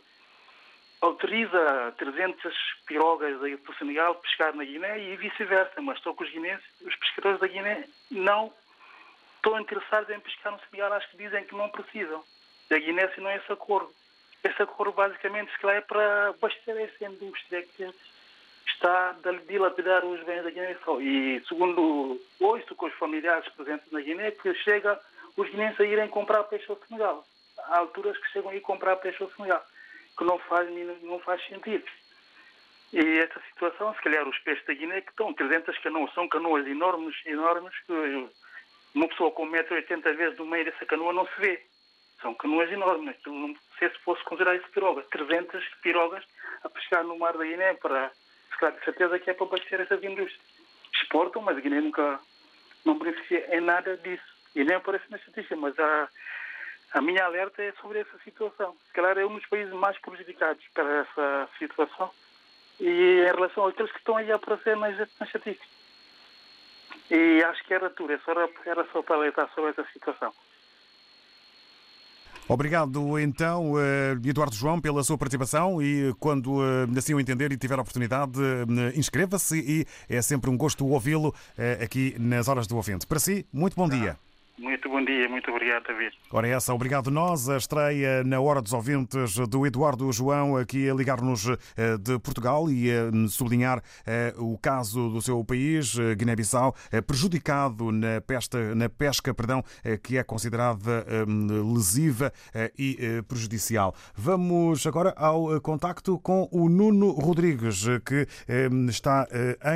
autoriza 1.01 1.93
300 1.97 2.53
pirogas 2.85 3.39
do 3.39 3.73
Senegal 3.79 4.13
pescar 4.15 4.55
na 4.55 4.63
Guiné 4.63 4.99
e 4.99 5.15
vice-versa, 5.17 5.81
mas 5.81 5.99
só 6.01 6.13
que 6.13 6.23
os 6.23 6.29
guineenses, 6.29 6.67
os 6.81 6.95
pescadores 6.95 7.39
da 7.39 7.47
Guiné 7.47 7.85
não 8.11 8.53
estão 9.37 9.59
interessados 9.59 10.09
em 10.11 10.19
pescar 10.19 10.51
no 10.51 10.59
Senegal, 10.69 10.93
acho 10.93 11.09
que 11.09 11.17
dizem 11.17 11.43
que 11.45 11.55
não 11.55 11.69
precisam. 11.69 12.23
A 12.69 12.77
Guiné 12.77 13.05
assinou 13.05 13.31
esse 13.31 13.51
acordo. 13.51 13.91
Esse 14.43 14.61
acordo 14.61 14.93
basicamente 14.93 15.51
se 15.51 15.59
calhar 15.59 15.77
é 15.77 15.81
para 15.81 16.29
abastecer 16.29 16.77
essa 16.77 17.05
indústria 17.05 17.63
que 17.75 17.91
está 18.79 19.09
a 19.09 19.31
dilapidar 19.47 20.05
os 20.05 20.23
bens 20.23 20.43
da 20.43 20.49
Guiné-Bissau. 20.49 21.01
E, 21.01 21.43
segundo 21.47 22.19
ouço 22.39 22.75
com 22.75 22.85
os 22.85 22.93
familiares 22.93 23.47
presentes 23.49 23.91
na 23.91 23.99
Guiné, 23.99 24.31
que 24.31 24.53
chega 24.55 24.97
os 25.35 25.49
guineenses 25.49 25.79
a 25.81 25.83
irem 25.83 26.07
comprar 26.07 26.43
peixe 26.45 26.65
ao 26.69 26.79
Senegal. 26.87 27.25
Há 27.57 27.79
alturas 27.79 28.17
que 28.17 28.31
chegam 28.31 28.51
a 28.51 28.55
ir 28.55 28.61
comprar 28.61 28.95
peixe 28.95 29.21
ao 29.21 29.29
Senegal, 29.31 29.63
que 30.17 30.23
não 30.23 30.39
faz, 30.39 30.69
não 31.03 31.19
faz 31.19 31.45
sentido. 31.45 31.85
E 32.93 33.19
esta 33.19 33.39
situação, 33.53 33.93
se 33.93 34.01
calhar 34.01 34.27
os 34.27 34.39
peixes 34.39 34.65
da 34.65 34.73
Guiné 34.73 35.01
que 35.01 35.11
estão, 35.11 35.33
300 35.33 35.77
canoas, 35.79 36.13
são 36.13 36.27
canoas 36.27 36.65
enormes, 36.65 37.15
enormes, 37.25 37.77
que 37.85 38.29
uma 38.95 39.07
pessoa 39.09 39.29
com 39.31 39.45
1,80m 39.45 40.15
vezes 40.15 40.39
no 40.39 40.45
meio 40.45 40.65
dessa 40.65 40.85
canoa 40.85 41.13
não 41.13 41.27
se 41.27 41.41
vê. 41.41 41.61
São 42.21 42.33
canoas 42.33 42.71
enormes. 42.71 43.15
Não 43.25 43.53
sei 43.77 43.89
se 43.89 43.99
fosse 43.99 44.23
considerar 44.23 44.55
isso 44.55 44.69
piroga. 44.71 45.03
300 45.11 45.63
pirogas 45.83 46.23
a 46.63 46.69
pescar 46.69 47.03
no 47.03 47.19
mar 47.19 47.37
da 47.37 47.43
Guiné 47.43 47.73
para, 47.75 48.11
calhar, 48.59 48.77
de 48.77 48.85
certeza 48.85 49.19
que 49.19 49.29
é 49.29 49.33
para 49.33 49.45
abastecer 49.45 49.81
essas 49.81 50.03
indústrias. 50.03 50.39
Exportam, 50.93 51.41
mas 51.41 51.57
a 51.57 51.61
Guiné 51.61 51.81
nunca 51.81 52.19
não 52.85 52.97
beneficia 52.97 53.55
em 53.55 53.61
nada 53.61 53.97
disso. 53.97 54.23
E 54.55 54.63
nem 54.63 54.75
aparece 54.75 55.05
na 55.09 55.17
estatística, 55.17 55.55
mas 55.55 55.77
a, 55.79 56.09
a 56.93 57.01
minha 57.01 57.23
alerta 57.23 57.61
é 57.61 57.71
sobre 57.73 57.99
essa 57.99 58.17
situação. 58.23 58.75
Calhar 58.93 59.17
é 59.17 59.25
um 59.25 59.35
dos 59.35 59.45
países 59.45 59.73
mais 59.73 59.97
prejudicados 59.99 60.63
para 60.73 61.01
essa 61.01 61.49
situação 61.57 62.11
e 62.79 63.21
em 63.21 63.25
relação 63.25 63.67
àqueles 63.67 63.91
que 63.91 63.99
estão 63.99 64.17
aí 64.17 64.31
a 64.31 64.35
aparecer 64.35 64.75
nas, 64.77 64.97
nas 64.97 65.09
estatísticas. 65.21 65.67
E 67.11 67.43
acho 67.43 67.63
que 67.65 67.73
era 67.73 67.89
tudo, 67.89 68.13
era, 68.13 68.49
era 68.65 68.85
só 68.91 69.01
para 69.01 69.15
alertar 69.15 69.49
sobre 69.53 69.71
essa 69.71 69.85
situação. 69.91 70.33
Obrigado, 72.49 73.19
então, 73.19 73.79
eh, 73.79 74.17
Eduardo 74.27 74.55
João, 74.55 74.81
pela 74.81 75.03
sua 75.03 75.15
participação 75.19 75.79
e 75.79 76.15
quando 76.19 76.63
eh, 76.63 76.97
assim 76.97 77.13
o 77.13 77.19
entender 77.19 77.51
e 77.51 77.57
tiver 77.57 77.77
a 77.77 77.81
oportunidade, 77.83 78.39
eh, 78.41 78.97
inscreva-se 78.97 79.59
e 79.59 79.85
é 80.09 80.19
sempre 80.19 80.49
um 80.49 80.57
gosto 80.57 80.83
ouvi-lo 80.87 81.31
aqui 81.79 82.15
nas 82.17 82.47
Horas 82.47 82.65
do 82.65 82.75
Ouvinte. 82.75 83.05
Para 83.05 83.19
si, 83.19 83.45
muito 83.53 83.75
bom 83.75 83.87
dia. 83.87 84.17
Muito 84.59 84.89
bom 84.89 85.03
dia, 85.05 85.29
muito 85.29 85.49
obrigado, 85.49 85.87
David. 85.87 86.11
Ora, 86.29 86.45
essa, 86.49 86.73
obrigado 86.73 87.09
nós. 87.09 87.47
A 87.47 87.55
estreia 87.55 88.25
na 88.25 88.41
Hora 88.41 88.61
dos 88.61 88.73
Ouvintes 88.73 89.35
do 89.47 89.65
Eduardo 89.65 90.11
João, 90.11 90.57
aqui 90.57 90.89
a 90.89 90.93
ligar-nos 90.93 91.47
eh, 91.77 91.97
de 91.97 92.19
Portugal 92.19 92.69
e 92.69 92.91
a 92.91 93.09
sublinhar 93.29 93.81
eh, 94.05 94.33
o 94.37 94.57
caso 94.57 95.09
do 95.11 95.21
seu 95.21 95.41
país, 95.45 95.97
eh, 95.97 96.13
Guiné-Bissau, 96.13 96.75
prejudicado 97.07 97.89
na 97.89 98.19
pesca, 98.19 98.75
na 98.75 98.89
pesca 98.89 99.33
perdão, 99.33 99.63
que 100.03 100.17
é 100.17 100.23
considerada 100.23 101.05
lesiva 101.73 102.33
e 102.77 103.23
prejudicial. 103.27 103.95
Vamos 104.13 104.85
agora 104.85 105.13
ao 105.15 105.61
contacto 105.61 106.19
com 106.19 106.49
o 106.51 106.67
Nuno 106.67 107.11
Rodrigues, 107.11 107.85
que 108.05 108.27
está 108.89 109.25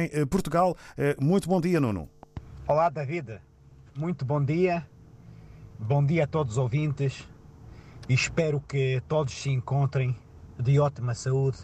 em 0.02 0.26
Portugal. 0.26 0.76
Muito 1.19 1.48
bom 1.48 1.62
dia, 1.62 1.80
Nuno. 1.80 2.10
Olá, 2.67 2.89
David. 2.89 3.39
Muito 3.95 4.25
bom 4.25 4.43
dia, 4.43 4.88
bom 5.77 6.03
dia 6.03 6.23
a 6.23 6.27
todos 6.27 6.53
os 6.53 6.58
ouvintes 6.58 7.27
espero 8.10 8.60
que 8.60 9.01
todos 9.08 9.34
se 9.34 9.51
encontrem 9.51 10.17
de 10.60 10.79
ótima 10.79 11.13
saúde. 11.13 11.60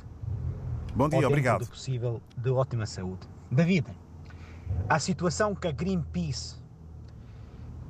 Bom 0.95 1.09
dia, 1.09 1.27
obrigado. 1.27 1.61
Do 1.61 1.71
possível 1.71 2.21
de 2.37 2.51
ótima 2.51 2.85
saúde. 2.85 3.27
David, 3.51 3.87
a 4.87 4.99
situação 4.99 5.55
que 5.55 5.67
a 5.67 5.71
Greenpeace 5.71 6.57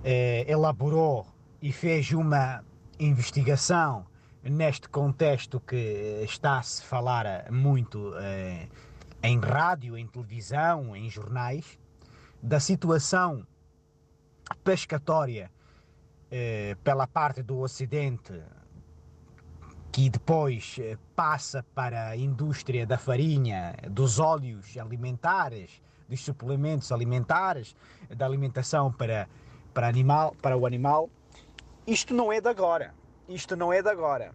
eh, 0.05 0.45
elaborou 0.47 1.27
e 1.61 1.71
fez 1.73 2.11
uma 2.11 2.63
investigação 2.99 4.05
neste 4.41 4.87
contexto 4.87 5.59
que 5.59 6.21
está 6.23 6.59
a 6.59 6.61
se 6.61 6.83
falar 6.83 7.51
muito 7.51 8.13
eh, 8.15 8.67
em 9.21 9.37
rádio, 9.37 9.97
em 9.97 10.07
televisão, 10.07 10.95
em 10.95 11.09
jornais, 11.09 11.77
da 12.41 12.59
situação 12.59 13.45
pescatória 14.55 15.51
eh, 16.31 16.75
pela 16.83 17.07
parte 17.07 17.41
do 17.41 17.59
Ocidente, 17.59 18.33
que 19.91 20.09
depois 20.09 20.77
eh, 20.79 20.97
passa 21.15 21.65
para 21.73 22.09
a 22.09 22.15
indústria 22.15 22.85
da 22.85 22.97
farinha, 22.97 23.75
dos 23.89 24.19
óleos 24.19 24.77
alimentares, 24.77 25.81
dos 26.07 26.23
suplementos 26.23 26.91
alimentares, 26.91 27.75
da 28.09 28.25
alimentação 28.25 28.91
para, 28.91 29.27
para, 29.73 29.87
animal, 29.87 30.35
para 30.41 30.57
o 30.57 30.65
animal. 30.65 31.09
Isto 31.85 32.13
não 32.13 32.31
é 32.31 32.39
de 32.39 32.49
agora. 32.49 32.93
Isto 33.27 33.55
não 33.55 33.71
é 33.71 33.81
de 33.81 33.89
agora. 33.89 34.33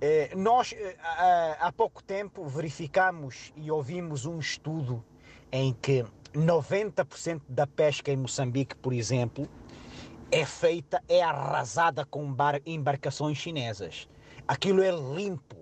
Eh, 0.00 0.32
nós, 0.36 0.72
eh, 0.72 0.96
há, 1.02 1.68
há 1.68 1.72
pouco 1.72 2.02
tempo, 2.02 2.46
verificamos 2.46 3.52
e 3.56 3.70
ouvimos 3.70 4.26
um 4.26 4.38
estudo 4.38 5.04
em 5.50 5.72
que 5.72 6.04
90% 6.34 7.42
da 7.48 7.66
pesca 7.66 8.12
em 8.12 8.16
Moçambique, 8.16 8.76
por 8.76 8.92
exemplo, 8.92 9.48
é 10.30 10.44
feita, 10.44 11.02
é 11.08 11.22
arrasada 11.22 12.04
com 12.04 12.34
embarcações 12.66 13.38
chinesas. 13.38 14.08
Aquilo 14.46 14.82
é 14.82 14.90
limpo. 14.90 15.56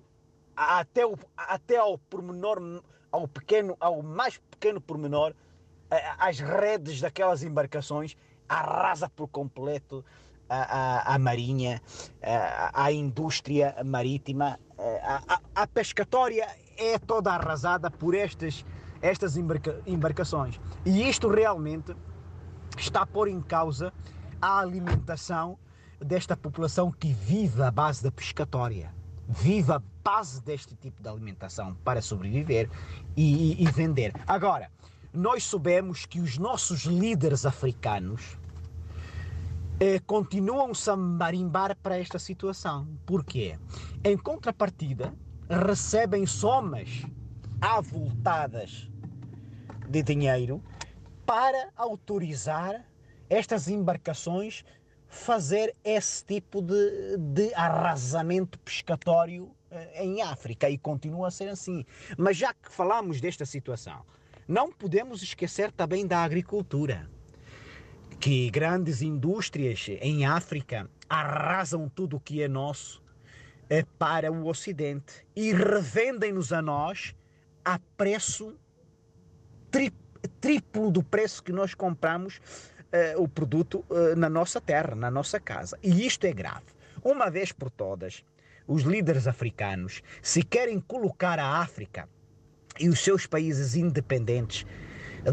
Até, 0.57 1.05
o, 1.05 1.17
até 1.37 1.77
ao 1.77 1.99
pormenor, 1.99 2.83
ao 3.13 3.29
pequeno, 3.29 3.77
ao 3.79 4.03
mais 4.03 4.39
pequeno 4.51 4.81
pormenor, 4.81 5.35
as 6.19 6.41
redes 6.41 7.01
daquelas 7.01 7.43
embarcações 7.43 8.17
arrasa 8.49 9.09
por 9.09 9.29
completo 9.29 10.05
a, 10.49 11.11
a, 11.11 11.15
a 11.15 11.19
marinha, 11.19 11.81
a, 12.23 12.85
a, 12.85 12.93
indústria 12.93 13.77
marítima. 13.85 14.59
A, 15.03 15.41
a 15.55 15.67
pescatória 15.67 16.49
é 16.77 16.99
toda 16.99 17.33
arrasada 17.33 17.91
por 17.91 18.15
estas 18.15 18.65
estas 19.07 19.37
embarca 19.37 19.81
embarcações. 19.87 20.61
E 20.85 21.09
isto 21.09 21.29
realmente 21.29 21.95
está 22.77 23.03
a 23.03 23.07
pôr 23.07 23.29
em 23.29 23.41
causa 23.41 23.93
a 24.41 24.59
alimentação 24.59 25.59
desta 26.01 26.37
população 26.37 26.91
que 26.91 27.13
vive 27.13 27.63
à 27.63 27.71
base 27.71 28.03
da 28.03 28.11
pescatória, 28.11 28.95
vive 29.29 29.73
à 29.73 29.83
base 30.05 30.43
deste 30.43 30.77
tipo 30.77 31.03
de 31.03 31.09
alimentação 31.09 31.75
para 31.83 32.03
sobreviver 32.03 32.69
e, 33.17 33.63
e 33.63 33.67
vender. 33.71 34.13
Agora, 34.27 34.71
nós 35.13 35.45
soubemos 35.45 36.05
que 36.05 36.21
os 36.21 36.37
nossos 36.37 36.83
líderes 36.83 37.47
africanos 37.47 38.37
eh, 39.81 39.99
continuam-se 40.01 40.91
a 40.91 40.97
marimbar 40.97 41.77
para 41.83 41.99
esta 41.99 42.19
situação. 42.19 42.87
Porquê? 43.07 43.59
Em 44.05 44.17
contrapartida, 44.17 45.15
recebem 45.49 46.27
somas 46.27 47.03
avultadas 47.61 48.91
de 49.89 50.03
dinheiro 50.03 50.63
para 51.25 51.71
autorizar 51.77 52.85
estas 53.29 53.69
embarcações 53.69 54.65
fazer 55.09 55.75
esse 55.85 56.25
tipo 56.25 56.61
de, 56.61 57.17
de 57.19 57.55
arrasamento 57.55 58.59
pescatório 58.59 59.51
eh, 59.71 60.05
em 60.05 60.23
África 60.23 60.69
e 60.69 60.77
continua 60.77 61.29
a 61.29 61.31
ser 61.31 61.49
assim. 61.49 61.85
Mas 62.19 62.37
já 62.37 62.53
que 62.53 62.71
falamos 62.71 63.21
desta 63.21 63.47
situação, 63.47 64.05
não 64.47 64.71
podemos 64.71 65.23
esquecer 65.23 65.73
também 65.73 66.07
da 66.07 66.23
agricultura, 66.23 67.09
que 68.21 68.51
grandes 68.51 69.03
indústrias 69.03 69.87
em 70.01 70.27
África 70.27 70.89
arrasam 71.09 71.89
tudo 71.89 72.17
o 72.17 72.21
que 72.21 72.43
é 72.43 72.49
nosso 72.49 73.05
é 73.69 73.85
para 73.99 74.31
o 74.31 74.47
Ocidente 74.47 75.27
e 75.35 75.53
revendem-nos 75.53 76.53
a 76.53 76.63
nós 76.63 77.15
a 77.65 77.81
preço 77.97 78.57
tri, 79.77 79.93
triplo 80.41 80.91
do 80.91 81.03
preço 81.03 81.43
que 81.43 81.53
nós 81.53 81.75
compramos 81.75 82.37
uh, 82.37 83.23
o 83.23 83.29
produto 83.29 83.85
uh, 83.91 84.17
na 84.17 84.31
nossa 84.31 84.59
terra, 84.59 84.95
na 84.95 85.11
nossa 85.11 85.39
casa. 85.39 85.79
E 85.83 86.07
isto 86.07 86.25
é 86.25 86.33
grave. 86.33 86.65
Uma 87.05 87.31
vez 87.31 87.53
por 87.53 87.71
todas, 87.71 88.25
os 88.67 88.83
líderes 88.83 89.27
africanos, 89.27 90.03
se 90.23 90.43
querem 90.43 90.81
colocar 90.81 91.39
a 91.39 91.59
África 91.61 92.09
e 92.81 92.89
os 92.89 93.01
seus 93.01 93.27
países 93.27 93.77
independentes, 93.77 94.67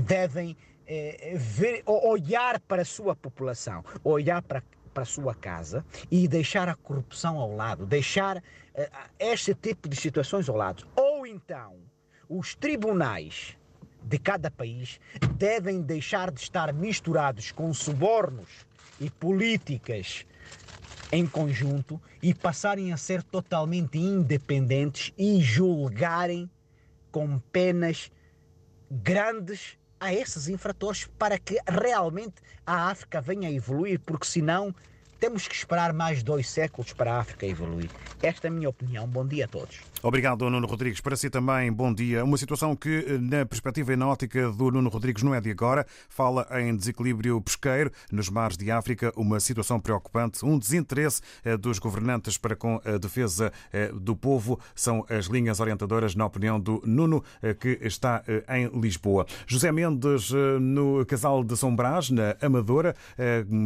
devem 0.05 0.57
eh, 0.85 1.33
ver, 1.35 1.81
olhar 1.85 2.59
para 2.59 2.81
a 2.83 2.85
sua 2.85 3.15
população, 3.15 3.83
olhar 4.03 4.41
para 4.41 4.61
para 4.93 5.01
a 5.01 5.07
sua 5.07 5.33
casa 5.33 5.83
e 6.11 6.27
deixar 6.27 6.69
a 6.69 6.75
corrupção 6.75 7.39
ao 7.39 7.55
lado, 7.55 7.83
deixar 7.83 8.37
uh, 8.37 8.41
este 9.17 9.55
tipo 9.55 9.89
de 9.89 9.95
situações 9.95 10.47
ao 10.47 10.55
lado. 10.55 10.85
Ou 10.95 11.25
então, 11.25 11.77
os 12.29 12.53
tribunais 12.53 13.57
de 14.05 14.17
cada 14.17 14.51
país 14.51 14.99
devem 15.35 15.81
deixar 15.81 16.31
de 16.31 16.41
estar 16.41 16.73
misturados 16.73 17.51
com 17.51 17.73
subornos 17.73 18.49
e 18.99 19.09
políticas 19.09 20.25
em 21.11 21.27
conjunto 21.27 22.01
e 22.21 22.33
passarem 22.33 22.91
a 22.91 22.97
ser 22.97 23.21
totalmente 23.21 23.97
independentes 23.97 25.13
e 25.17 25.41
julgarem 25.41 26.49
com 27.11 27.37
penas 27.51 28.11
grandes 28.89 29.77
a 29.99 30.13
esses 30.13 30.47
infratores 30.47 31.07
para 31.17 31.37
que 31.37 31.59
realmente 31.67 32.35
a 32.65 32.89
África 32.89 33.21
venha 33.21 33.47
a 33.47 33.51
evoluir, 33.51 33.99
porque 33.99 34.25
senão 34.25 34.75
temos 35.19 35.47
que 35.47 35.55
esperar 35.55 35.93
mais 35.93 36.21
dois 36.23 36.49
séculos 36.49 36.91
para 36.91 37.13
a 37.13 37.19
África 37.19 37.45
evoluir. 37.45 37.89
Esta 38.21 38.47
é 38.47 38.49
a 38.49 38.51
minha 38.51 38.69
opinião. 38.69 39.07
Bom 39.07 39.25
dia 39.25 39.45
a 39.45 39.47
todos. 39.47 39.92
Obrigado, 40.05 40.49
Nuno 40.49 40.67
Rodrigues. 40.67 40.99
Para 40.99 41.15
si 41.15 41.29
também, 41.29 41.71
bom 41.71 41.93
dia. 41.93 42.25
Uma 42.25 42.35
situação 42.35 42.75
que, 42.75 43.17
na 43.21 43.45
perspectiva 43.45 43.93
e 43.93 43.95
na 43.95 44.05
ótica 44.05 44.51
do 44.51 44.69
Nuno 44.69 44.89
Rodrigues, 44.89 45.23
não 45.23 45.33
é 45.33 45.39
de 45.39 45.49
agora. 45.49 45.87
Fala 46.09 46.45
em 46.59 46.75
desequilíbrio 46.75 47.39
pesqueiro 47.39 47.89
nos 48.11 48.29
mares 48.29 48.57
de 48.57 48.69
África, 48.69 49.13
uma 49.15 49.39
situação 49.39 49.79
preocupante, 49.79 50.43
um 50.43 50.59
desinteresse 50.59 51.21
eh, 51.45 51.55
dos 51.55 51.79
governantes 51.79 52.37
para 52.37 52.53
com 52.53 52.81
a 52.83 52.97
defesa 52.97 53.49
eh, 53.71 53.93
do 53.93 54.13
povo. 54.13 54.59
São 54.75 55.05
as 55.09 55.27
linhas 55.27 55.61
orientadoras, 55.61 56.15
na 56.15 56.25
opinião 56.25 56.59
do 56.59 56.83
Nuno, 56.85 57.23
eh, 57.41 57.53
que 57.53 57.79
está 57.81 58.25
em 58.49 58.77
Lisboa. 58.77 59.25
José 59.47 59.71
Mendes, 59.71 60.31
no 60.59 61.05
Casal 61.05 61.45
de 61.45 61.55
São 61.55 61.73
Brás, 61.73 62.09
na 62.09 62.35
Amadora, 62.41 62.93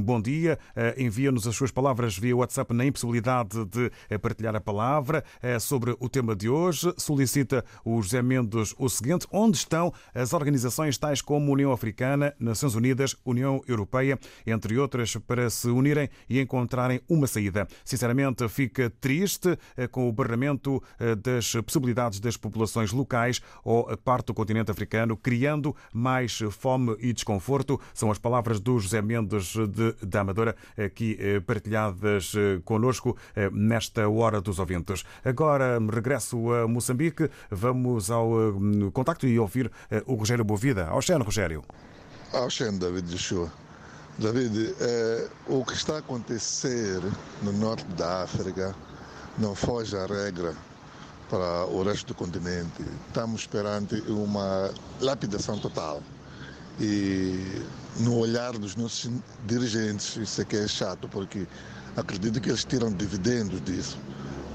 bom 0.04 0.22
dia. 0.22 0.60
Envia-nos 0.98 1.48
as 1.48 1.56
suas 1.56 1.72
palavras 1.72 2.16
via 2.18 2.36
WhatsApp 2.36 2.74
na 2.74 2.86
impossibilidade 2.86 3.66
de 3.66 3.92
partilhar 4.20 4.56
a 4.56 4.62
palavra 4.62 5.24
sobre 5.60 5.96
o 6.00 6.08
tema 6.08 6.27
de 6.36 6.50
hoje. 6.50 6.94
Solicita 6.98 7.64
o 7.84 8.02
José 8.02 8.22
Mendes 8.22 8.74
o 8.78 8.90
seguinte: 8.90 9.28
onde 9.32 9.58
estão 9.58 9.94
as 10.14 10.34
organizações 10.34 10.98
tais 10.98 11.22
como 11.22 11.52
União 11.52 11.72
Africana, 11.72 12.34
Nações 12.40 12.76
Unidas, 12.76 13.16
União 13.26 13.62
Europeia, 13.68 14.20
entre 14.46 14.78
outras, 14.78 15.16
para 15.16 15.50
se 15.50 15.68
unirem 15.68 16.10
e 16.30 16.40
encontrarem 16.40 17.02
uma 17.10 17.28
saída? 17.28 17.68
Sinceramente, 17.84 18.48
fica 18.50 18.90
triste 18.90 19.58
eh, 19.76 19.88
com 19.88 20.08
o 20.08 20.12
barramento 20.12 20.82
eh, 21.00 21.16
das 21.16 21.54
possibilidades 21.54 22.20
das 22.20 22.38
populações 22.38 22.92
locais 22.92 23.42
ou 23.64 23.90
a 23.90 23.98
parte 23.98 24.28
do 24.28 24.34
continente 24.34 24.72
africano, 24.72 25.16
criando 25.16 25.76
mais 25.94 26.40
fome 26.52 26.96
e 27.00 27.14
desconforto. 27.14 27.80
São 27.94 28.12
as 28.12 28.18
palavras 28.18 28.60
do 28.60 28.80
José 28.80 29.02
Mendes 29.02 29.54
de, 29.56 29.94
da 30.06 30.22
Amadora, 30.22 30.56
aqui 30.78 31.18
eh, 31.20 31.40
partilhadas 31.40 32.34
conosco 32.64 33.16
nesta 33.52 34.08
hora 34.10 34.42
dos 34.42 34.60
ouvintes. 34.60 35.04
Agora 35.24 35.80
regresso 36.18 36.52
a 36.52 36.68
Moçambique. 36.68 37.30
Vamos 37.50 38.10
ao 38.12 38.30
contacto 38.92 39.28
e 39.28 39.40
ouvir 39.40 39.72
o 40.06 40.16
Rogério 40.16 40.44
Bovida. 40.44 40.88
Ao 40.88 41.02
Xeno, 41.02 41.24
Rogério. 41.24 41.64
Ao 42.34 42.50
Xeno, 42.50 42.80
David 42.80 43.10
Joshua. 43.10 43.52
David, 44.18 44.76
é, 44.80 45.28
o 45.48 45.64
que 45.64 45.74
está 45.74 45.96
a 45.96 46.00
acontecer 46.00 47.00
no 47.44 47.54
norte 47.54 47.86
da 47.94 48.24
África 48.24 48.76
não 49.38 49.54
foge 49.54 49.96
à 49.96 50.08
regra 50.08 50.56
para 51.30 51.66
o 51.68 51.84
resto 51.84 52.08
do 52.08 52.16
continente. 52.16 52.84
Estamos 53.08 53.46
perante 53.46 54.02
uma 54.08 54.72
lapidação 55.00 55.60
total. 55.60 56.02
E 56.80 57.62
no 58.00 58.18
olhar 58.18 58.54
dos 58.54 58.76
nossos 58.76 59.12
dirigentes, 59.46 60.16
isso 60.16 60.42
é 60.42 60.46
que 60.46 60.56
é 60.56 60.68
chato, 60.68 61.08
porque 61.08 61.48
acredito 61.98 62.40
que 62.40 62.50
eles 62.50 62.64
tiram 62.64 62.92
dividendos 62.94 63.62
disso. 63.62 63.98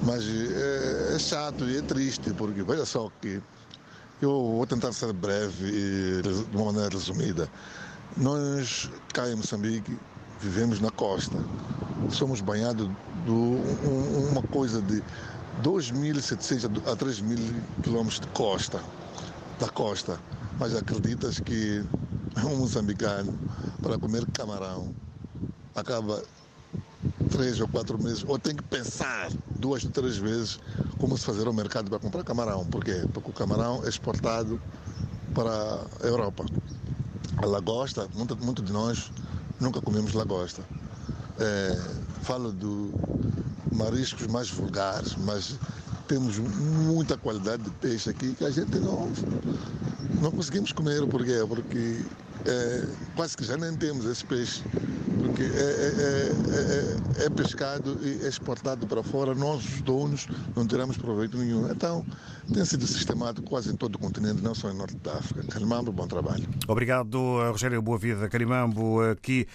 Mas 0.02 0.24
é, 0.24 1.14
é 1.14 1.18
chato 1.18 1.64
e 1.68 1.76
é 1.76 1.82
triste, 1.82 2.32
porque 2.32 2.62
veja 2.62 2.86
só 2.86 3.10
que 3.20 3.42
eu 4.20 4.30
vou 4.30 4.66
tentar 4.66 4.92
ser 4.92 5.12
breve 5.12 5.68
e 5.68 6.22
de 6.22 6.56
uma 6.56 6.72
maneira 6.72 6.90
resumida. 6.90 7.48
Nós, 8.16 8.88
cá 9.12 9.28
em 9.28 9.34
Moçambique, 9.34 9.98
vivemos 10.40 10.80
na 10.80 10.90
costa. 10.90 11.38
Somos 12.10 12.40
banhados 12.40 12.88
de 13.24 13.30
um, 13.30 14.28
uma 14.30 14.42
coisa 14.42 14.80
de 14.82 15.02
2.700 15.62 16.66
a 16.86 16.96
3.000 16.96 17.62
quilômetros 17.82 18.20
de 18.20 18.26
costa, 18.28 18.80
da 19.58 19.68
costa. 19.68 20.18
Mas 20.58 20.74
acreditas 20.74 21.40
que 21.40 21.84
um 22.44 22.56
moçambicano, 22.56 23.36
para 23.82 23.98
comer 23.98 24.24
camarão, 24.32 24.94
acaba 25.74 26.22
três 27.32 27.58
ou 27.60 27.66
quatro 27.66 28.00
meses, 28.00 28.22
ou 28.28 28.38
tem 28.38 28.54
que 28.54 28.62
pensar 28.62 29.30
duas 29.58 29.82
ou 29.84 29.90
três 29.90 30.18
vezes 30.18 30.60
como 30.98 31.16
se 31.16 31.24
fazer 31.24 31.46
ao 31.46 31.52
mercado 31.52 31.88
para 31.88 31.98
comprar 31.98 32.22
camarão. 32.22 32.64
Por 32.66 32.84
quê? 32.84 33.04
Porque 33.12 33.30
o 33.30 33.32
camarão 33.32 33.82
é 33.84 33.88
exportado 33.88 34.60
para 35.34 35.50
a 36.02 36.06
Europa. 36.06 36.44
A 37.38 37.46
lagosta, 37.46 38.06
muito, 38.14 38.36
muito 38.36 38.62
de 38.62 38.72
nós 38.72 39.10
nunca 39.58 39.80
comemos 39.80 40.12
lagosta. 40.12 40.62
É, 41.38 41.80
falo 42.20 42.52
de 42.52 43.74
mariscos 43.74 44.26
mais 44.26 44.50
vulgares, 44.50 45.16
mas 45.16 45.58
temos 46.06 46.38
muita 46.38 47.16
qualidade 47.16 47.62
de 47.62 47.70
peixe 47.70 48.10
aqui 48.10 48.34
que 48.34 48.44
a 48.44 48.50
gente 48.50 48.78
não, 48.78 49.10
não 50.20 50.30
conseguimos 50.30 50.70
comer. 50.72 51.06
Por 51.06 51.24
quê? 51.24 51.42
Porque 51.48 52.04
é, 52.44 52.86
quase 53.16 53.34
que 53.36 53.44
já 53.44 53.56
nem 53.56 53.74
temos 53.74 54.04
esse 54.04 54.24
peixe 54.26 54.62
porque 55.32 55.44
é, 55.44 55.46
é, 55.46 57.22
é, 57.22 57.26
é, 57.26 57.30
pescado 57.30 57.98
e 58.02 58.24
é 58.24 58.28
exportado 58.28 58.86
para 58.86 59.02
fora, 59.02 59.34
nós, 59.34 59.64
os 59.64 59.80
donos, 59.80 60.26
não 60.54 60.66
teremos 60.66 60.98
proveito 60.98 61.38
nenhum. 61.38 61.70
Então, 61.70 62.04
tem 62.52 62.64
sido 62.66 62.86
sistemático 62.86 63.48
quase 63.48 63.70
em 63.70 63.76
todo 63.76 63.94
o 63.94 63.98
continente, 63.98 64.42
não 64.42 64.54
só 64.54 64.70
em 64.70 64.76
Norte 64.76 64.96
da 64.96 65.14
África. 65.14 65.42
Carimambo, 65.44 65.90
bom 65.90 66.06
trabalho. 66.06 66.46
Obrigado, 66.68 67.18
Rogério 67.50 67.80
Boavida. 67.80 68.28
Carimambo, 68.28 69.00
aqui 69.02 69.46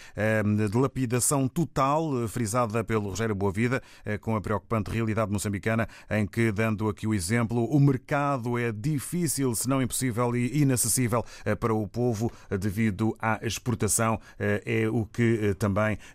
de 0.72 0.78
lapidação 0.78 1.48
total, 1.48 2.28
frisada 2.28 2.84
pelo 2.84 3.10
Rogério 3.10 3.36
Boavida, 3.36 3.82
com 4.22 4.36
a 4.36 4.42
preocupante 4.42 4.90
realidade 4.90 5.32
moçambicana, 5.32 5.88
em 6.10 6.26
que, 6.26 6.52
dando 6.52 6.90
aqui 6.90 7.06
o 7.06 7.14
exemplo, 7.14 7.66
o 7.66 7.80
mercado 7.80 8.58
é 8.58 8.72
difícil, 8.72 9.54
se 9.54 9.70
não 9.70 9.82
impossível 9.82 10.36
e 10.36 10.62
inacessível 10.62 11.24
para 11.60 11.74
o 11.74 11.88
povo 11.88 12.32
devido 12.60 13.16
à 13.22 13.40
exportação. 13.44 14.20
É 14.40 14.88
o 14.90 15.06
que 15.06 15.56
também 15.60 15.67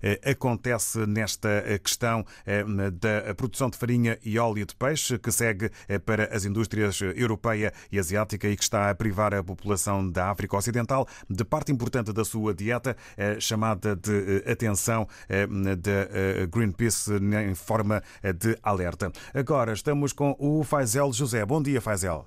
eh, 0.02 0.20
acontece 0.30 1.06
nesta 1.06 1.48
eh, 1.48 1.78
questão 1.78 2.24
eh, 2.46 2.64
da 2.92 3.34
produção 3.34 3.68
de 3.70 3.76
farinha 3.76 4.18
e 4.24 4.38
óleo 4.38 4.66
de 4.66 4.74
peixe, 4.74 5.18
que 5.18 5.30
segue 5.30 5.70
para 6.04 6.34
as 6.34 6.44
indústrias 6.44 7.00
europeia 7.00 7.72
e 7.90 7.98
asiática 7.98 8.48
e 8.48 8.56
que 8.56 8.62
está 8.62 8.90
a 8.90 8.94
privar 8.94 9.34
a 9.34 9.42
população 9.42 10.08
da 10.08 10.30
África 10.30 10.56
Ocidental 10.56 11.06
de 11.28 11.44
parte 11.44 11.72
importante 11.72 12.12
da 12.12 12.24
sua 12.24 12.54
dieta, 12.54 12.96
chamada 13.38 13.96
de 13.96 14.44
atenção 14.50 15.06
da 15.28 16.46
Greenpeace 16.46 17.12
em 17.14 17.54
forma 17.54 18.02
de 18.22 18.56
alerta. 18.62 19.12
Agora 19.34 19.72
estamos 19.72 20.12
com 20.12 20.36
o 20.38 20.62
Faisel 20.64 21.12
José. 21.12 21.44
Bom 21.44 21.62
dia, 21.62 21.80
Faisel. 21.80 22.26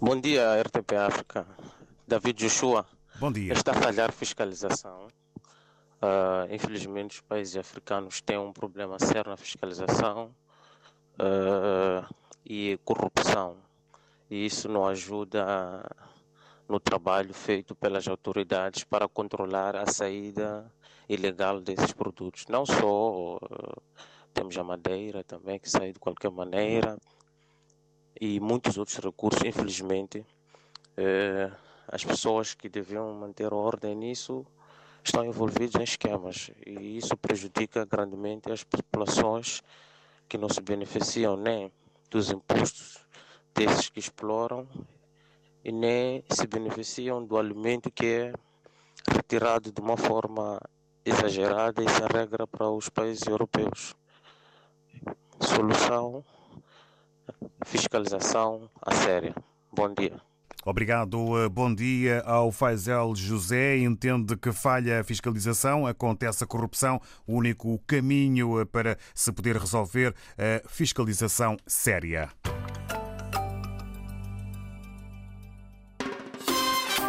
Bom 0.00 0.18
dia, 0.18 0.62
RTP 0.62 0.92
África. 0.96 1.46
David 2.08 2.38
Joshua. 2.38 2.86
Bom 3.20 3.30
dia. 3.30 3.52
Está 3.52 3.72
a 3.72 3.74
falhar 3.74 4.10
fiscalização. 4.10 5.08
Uh, 6.02 6.52
infelizmente, 6.52 7.16
os 7.16 7.20
países 7.20 7.56
africanos 7.56 8.22
têm 8.22 8.38
um 8.38 8.52
problema 8.52 8.98
sério 8.98 9.30
na 9.30 9.36
fiscalização 9.36 10.34
uh, 11.18 12.14
e 12.44 12.78
corrupção. 12.84 13.56
E 14.30 14.46
isso 14.46 14.66
não 14.68 14.86
ajuda 14.86 15.84
no 16.66 16.80
trabalho 16.80 17.34
feito 17.34 17.74
pelas 17.74 18.08
autoridades 18.08 18.82
para 18.82 19.06
controlar 19.08 19.76
a 19.76 19.86
saída 19.86 20.72
ilegal 21.06 21.60
desses 21.60 21.92
produtos. 21.92 22.46
Não 22.48 22.64
só 22.64 23.36
uh, 23.36 23.82
temos 24.32 24.56
a 24.56 24.64
madeira 24.64 25.22
também 25.22 25.58
que 25.58 25.68
sai 25.68 25.92
de 25.92 25.98
qualquer 25.98 26.30
maneira 26.30 26.96
e 28.18 28.40
muitos 28.40 28.78
outros 28.78 28.96
recursos, 28.98 29.44
infelizmente. 29.44 30.24
Uh, 30.96 31.54
as 31.88 32.04
pessoas 32.04 32.54
que 32.54 32.68
deviam 32.68 33.12
manter 33.12 33.52
ordem 33.52 33.94
nisso 33.94 34.46
estão 35.08 35.24
envolvidas 35.24 35.80
em 35.80 35.84
esquemas 35.84 36.50
e 36.66 36.98
isso 36.98 37.16
prejudica 37.16 37.84
grandemente 37.84 38.50
as 38.50 38.64
populações 38.64 39.62
que 40.28 40.38
não 40.38 40.48
se 40.48 40.60
beneficiam 40.60 41.36
nem 41.36 41.72
dos 42.10 42.30
impostos 42.30 42.98
desses 43.54 43.88
que 43.88 43.98
exploram 43.98 44.66
e 45.64 45.72
nem 45.72 46.24
se 46.30 46.46
beneficiam 46.46 47.24
do 47.24 47.36
alimento 47.38 47.90
que 47.90 48.06
é 48.06 48.32
retirado 49.08 49.72
de 49.72 49.80
uma 49.80 49.96
forma 49.96 50.60
exagerada 51.04 51.82
e 51.82 51.88
sem 51.88 52.06
regra 52.06 52.46
para 52.46 52.70
os 52.70 52.88
países 52.88 53.26
europeus. 53.26 53.94
Solução: 55.40 56.24
fiscalização 57.64 58.70
a 58.80 58.94
séria. 58.94 59.34
Bom 59.72 59.92
dia. 59.92 60.29
Obrigado. 60.64 61.38
Eh, 61.38 61.48
bom 61.48 61.74
dia 61.74 62.22
ao 62.26 62.52
Faisel 62.52 63.14
José. 63.14 63.78
Entende 63.78 64.36
que 64.36 64.52
falha 64.52 65.00
a 65.00 65.04
fiscalização, 65.04 65.86
acontece 65.86 66.44
a 66.44 66.46
corrupção. 66.46 67.00
O 67.26 67.34
único 67.34 67.78
caminho 67.86 68.60
eh, 68.60 68.64
para 68.64 68.96
se 69.14 69.32
poder 69.32 69.56
resolver 69.56 70.14
a 70.38 70.68
fiscalização 70.68 71.56
séria. 71.66 72.28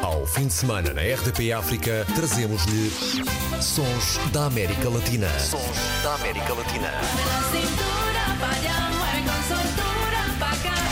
Ao 0.01 0.25
fim 0.25 0.47
de 0.47 0.53
semana 0.53 0.93
na 0.93 1.01
RDP 1.01 1.53
África, 1.53 2.05
trazemos-lhe 2.15 2.89
Sons 3.61 4.17
da 4.31 4.45
América 4.45 4.89
Latina. 4.89 5.29
Sons 5.39 6.03
da 6.03 6.15
América 6.15 6.53
Latina. 6.53 6.89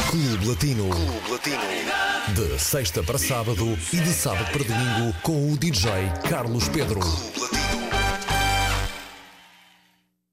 Clube 0.09 0.47
Latino. 0.47 0.89
Clube 0.89 1.31
Latino. 1.31 1.61
De 2.33 2.59
sexta 2.59 3.03
para 3.03 3.19
sábado 3.19 3.77
e 3.93 3.97
de 3.97 4.09
sábado 4.09 4.51
para 4.51 4.63
domingo 4.63 5.15
com 5.21 5.51
o 5.51 5.55
DJ 5.55 5.91
Carlos 6.27 6.67
Pedro. 6.67 6.99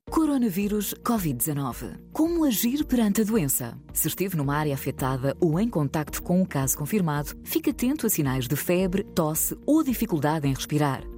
Coronavírus 0.09 0.95
Covid-19. 1.05 1.99
Como 2.11 2.47
agir 2.47 2.87
perante 2.87 3.21
a 3.21 3.25
doença? 3.25 3.79
Se 3.93 4.09
esteve 4.09 4.35
numa 4.35 4.57
área 4.57 4.73
afetada 4.73 5.37
ou 5.39 5.61
em 5.61 5.69
contacto 5.69 6.23
com 6.23 6.41
um 6.41 6.47
caso 6.47 6.79
confirmado, 6.79 7.37
fique 7.45 7.69
atento 7.69 8.07
a 8.07 8.11
sinais 8.11 8.49
de 8.49 8.57
febre, 8.57 9.05
tosse 9.05 9.59
ou 9.67 9.85
dificuldade 9.85 10.49
em 10.49 10.55
respirar. 10.55 11.03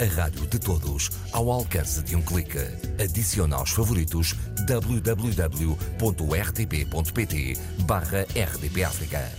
A 0.00 0.04
rádio 0.04 0.46
de 0.46 0.58
todos, 0.58 1.10
ao 1.30 1.50
alcance 1.50 2.02
de 2.02 2.16
um 2.16 2.22
clique. 2.22 2.56
Adicione 2.98 3.52
aos 3.52 3.68
favoritos 3.68 4.34
www.rtp.pt 4.66 5.28
barra 7.84 8.22
RDP 8.22 8.82
África. 8.82 9.30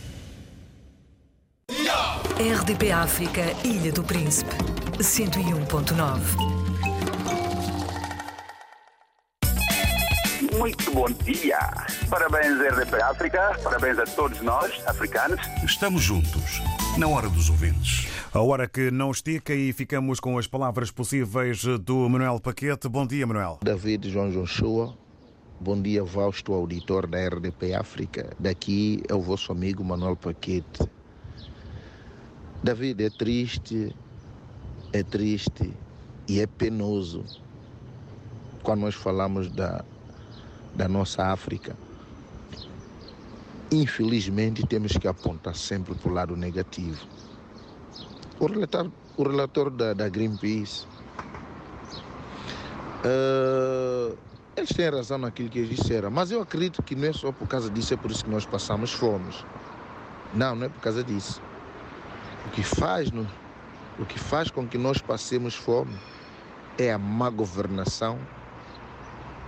RDP 2.37 2.91
África, 2.91 3.41
Ilha 3.63 3.91
do 3.91 4.03
Príncipe, 4.03 4.55
101.9. 4.99 6.19
Muito 10.59 10.91
bom 10.91 11.07
dia. 11.23 11.57
Parabéns, 12.07 12.59
RDP 12.59 13.01
África. 13.01 13.57
Parabéns 13.63 13.97
a 13.97 14.05
todos 14.05 14.39
nós, 14.41 14.79
africanos. 14.85 15.41
Estamos 15.63 16.03
juntos, 16.03 16.61
na 16.99 17.07
hora 17.07 17.29
dos 17.29 17.49
ouvintes. 17.49 18.10
A 18.33 18.39
hora 18.39 18.65
que 18.65 18.89
não 18.89 19.11
estica 19.11 19.53
e 19.53 19.73
ficamos 19.73 20.17
com 20.17 20.37
as 20.37 20.47
palavras 20.47 20.89
possíveis 20.89 21.65
do 21.81 22.07
Manuel 22.07 22.39
Paquete. 22.39 22.87
Bom 22.87 23.05
dia, 23.05 23.27
Manuel. 23.27 23.59
David 23.61 24.09
João 24.09 24.31
Joshua. 24.31 24.95
Bom 25.59 25.81
dia, 25.81 26.01
Vausto, 26.01 26.53
auditor 26.53 27.07
da 27.07 27.27
RDP 27.27 27.73
África. 27.73 28.29
Daqui 28.39 29.03
é 29.09 29.13
o 29.13 29.19
vosso 29.19 29.51
amigo 29.51 29.83
Manuel 29.83 30.15
Paquete. 30.15 30.89
David, 32.63 33.03
é 33.03 33.09
triste, 33.09 33.93
é 34.93 35.03
triste 35.03 35.73
e 36.25 36.39
é 36.39 36.47
penoso 36.47 37.25
quando 38.63 38.79
nós 38.79 38.95
falamos 38.95 39.51
da, 39.51 39.83
da 40.73 40.87
nossa 40.87 41.25
África. 41.33 41.75
Infelizmente, 43.69 44.65
temos 44.65 44.93
que 44.93 45.05
apontar 45.05 45.57
sempre 45.57 45.95
para 45.95 46.09
o 46.09 46.13
lado 46.13 46.37
negativo. 46.37 47.05
O 48.41 48.47
relator, 48.47 48.91
o 49.17 49.23
relator 49.23 49.69
da, 49.69 49.93
da 49.93 50.09
Greenpeace, 50.09 50.87
uh, 53.05 54.17
eles 54.57 54.69
têm 54.75 54.89
razão 54.89 55.19
naquilo 55.19 55.47
que 55.47 55.59
eles 55.59 55.77
disseram, 55.77 56.09
mas 56.09 56.31
eu 56.31 56.41
acredito 56.41 56.81
que 56.81 56.95
não 56.95 57.07
é 57.07 57.13
só 57.13 57.31
por 57.31 57.47
causa 57.47 57.69
disso, 57.69 57.93
é 57.93 57.97
por 57.97 58.09
isso 58.09 58.23
que 58.23 58.31
nós 58.31 58.43
passamos 58.43 58.91
fome. 58.91 59.31
Não, 60.33 60.55
não 60.55 60.65
é 60.65 60.69
por 60.69 60.81
causa 60.81 61.03
disso. 61.03 61.39
O 62.47 62.49
que 62.49 62.63
faz, 62.63 63.11
no, 63.11 63.27
o 63.99 64.05
que 64.07 64.17
faz 64.17 64.49
com 64.49 64.67
que 64.67 64.77
nós 64.77 64.97
passemos 64.97 65.53
fome 65.53 65.95
é 66.79 66.91
a 66.91 66.97
má 66.97 67.29
governação 67.29 68.17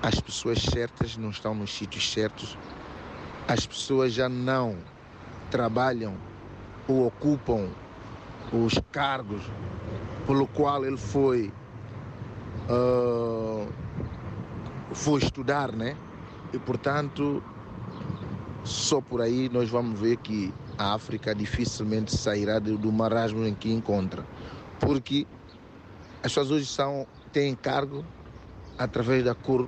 as 0.04 0.20
pessoas 0.20 0.62
certas 0.62 1.16
não 1.16 1.30
estão 1.30 1.56
nos 1.56 1.74
sítios 1.74 2.12
certos, 2.12 2.58
as 3.48 3.66
pessoas 3.66 4.14
já 4.14 4.28
não 4.28 4.78
trabalham 5.50 6.14
ou 6.88 7.08
ocupam 7.08 7.70
os 8.52 8.80
cargos 8.92 9.42
pelo 10.26 10.48
qual 10.48 10.86
ele 10.86 10.98
foi 10.98 11.52
uh, 12.70 13.68
foi 14.94 15.20
estudar, 15.22 15.72
né? 15.72 15.98
E 16.54 16.60
portanto 16.60 17.44
só 18.64 19.02
por 19.02 19.22
aí 19.22 19.50
nós 19.50 19.70
vamos 19.70 20.00
ver 20.00 20.18
que 20.18 20.54
a 20.78 20.94
África 20.94 21.36
dificilmente 21.36 22.16
sairá 22.16 22.60
do, 22.60 22.78
do 22.78 22.92
marasmo 22.92 23.46
em 23.46 23.54
que 23.54 23.72
encontra, 23.72 24.26
porque 24.80 25.28
as 26.18 26.32
pessoas 26.32 26.52
hoje 26.52 26.66
são 26.66 27.06
têm 27.32 27.56
cargo 27.56 28.06
através 28.78 29.24
da 29.24 29.36
cor 29.36 29.68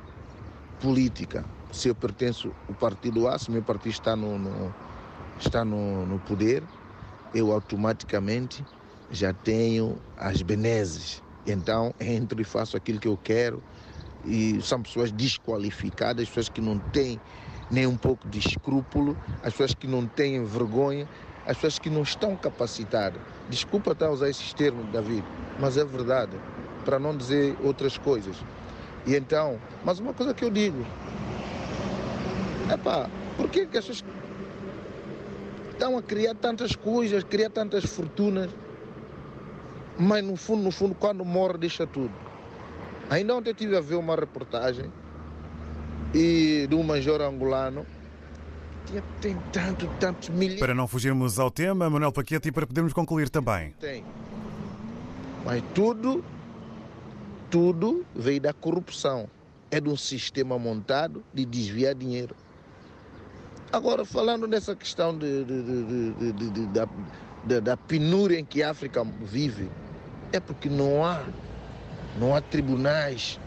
política. 0.79 1.43
Se 1.71 1.89
eu 1.89 1.95
pertenço 1.95 2.51
ao 2.69 2.75
partido 2.75 3.27
A, 3.27 3.37
se 3.37 3.51
meu 3.51 3.61
partido 3.61 3.91
está 3.91 4.15
no, 4.15 4.39
no 4.39 4.73
está 5.39 5.65
no, 5.65 6.05
no, 6.05 6.19
poder, 6.19 6.63
eu 7.35 7.51
automaticamente 7.51 8.65
já 9.11 9.33
tenho 9.33 10.01
as 10.15 10.41
benesses. 10.41 11.21
Então 11.45 11.93
entro 11.99 12.41
e 12.41 12.45
faço 12.45 12.77
aquilo 12.77 12.99
que 12.99 13.07
eu 13.09 13.19
quero. 13.21 13.61
E 14.23 14.59
são 14.61 14.81
pessoas 14.81 15.11
desqualificadas, 15.11 16.27
pessoas 16.29 16.49
que 16.49 16.61
não 16.61 16.79
têm 16.79 17.19
nem 17.69 17.85
um 17.85 17.97
pouco 17.97 18.27
de 18.29 18.39
escrúpulo, 18.39 19.17
as 19.43 19.51
pessoas 19.51 19.73
que 19.73 19.85
não 19.85 20.07
têm 20.07 20.43
vergonha, 20.45 21.07
as 21.45 21.57
pessoas 21.57 21.77
que 21.77 21.89
não 21.89 22.03
estão 22.03 22.35
capacitadas. 22.35 23.21
Desculpa 23.49 23.91
estar 23.91 24.07
a 24.07 24.11
usar 24.11 24.29
esses 24.29 24.53
termos, 24.53 24.89
David, 24.91 25.23
mas 25.59 25.77
é 25.77 25.83
verdade, 25.85 26.31
para 26.85 26.97
não 26.97 27.15
dizer 27.15 27.55
outras 27.63 27.97
coisas. 27.97 28.37
E 29.05 29.15
então, 29.15 29.59
mas 29.83 29.99
uma 29.99 30.13
coisa 30.13 30.33
que 30.33 30.43
eu 30.43 30.49
digo, 30.49 30.83
é 32.71 32.77
pá, 32.77 33.09
por 33.37 33.49
que, 33.49 33.67
que 33.67 33.77
essas 33.77 34.03
estão 35.75 35.97
a 35.97 36.01
criar 36.01 36.33
tantas 36.35 36.75
coisas, 36.75 37.23
criar 37.23 37.49
tantas 37.49 37.85
fortunas, 37.85 38.49
mas 39.97 40.23
no 40.23 40.35
fundo, 40.35 40.63
no 40.63 40.71
fundo, 40.71 40.95
quando 40.95 41.23
morre 41.23 41.57
deixa 41.57 41.85
tudo. 41.85 42.11
Ainda 43.09 43.35
ontem 43.35 43.53
tive 43.53 43.77
a 43.77 43.81
ver 43.81 43.95
uma 43.95 44.15
reportagem 44.15 44.91
e 46.13 46.65
de 46.67 46.75
um 46.75 46.81
major 46.81 47.21
angolano 47.21 47.85
tem 49.19 49.37
tanto, 49.51 49.87
tantos 49.99 50.29
milhões. 50.29 50.59
Para 50.59 50.73
não 50.73 50.87
fugirmos 50.87 51.39
ao 51.39 51.51
tema, 51.51 51.89
Manuel 51.89 52.11
Paquete, 52.11 52.49
e 52.49 52.51
para 52.51 52.65
podermos 52.67 52.93
concluir 52.93 53.29
também. 53.29 53.73
Tem. 53.79 54.03
Mas 55.43 55.63
tudo 55.73 56.23
tudo 57.49 58.05
veio 58.15 58.41
da 58.41 58.53
corrupção. 58.53 59.29
É 59.71 59.79
de 59.79 59.89
um 59.89 59.97
sistema 59.97 60.57
montado 60.57 61.23
de 61.33 61.45
desviar 61.45 61.95
dinheiro. 61.95 62.35
Agora, 63.71 64.05
falando 64.05 64.47
nessa 64.47 64.75
questão 64.75 65.17
de, 65.17 65.43
de, 65.43 66.31
de, 66.33 66.67
da, 66.67 67.59
da, 67.59 67.77
penúria 67.77 68.39
em 68.39 68.45
que 68.45 68.63
a 68.63 68.71
África 68.71 69.03
vive, 69.21 69.69
é 70.31 70.39
porque 70.39 70.69
não 70.69 71.03
há, 71.03 71.23
não 72.17 72.35
há 72.35 72.41
tribunais 72.41 73.39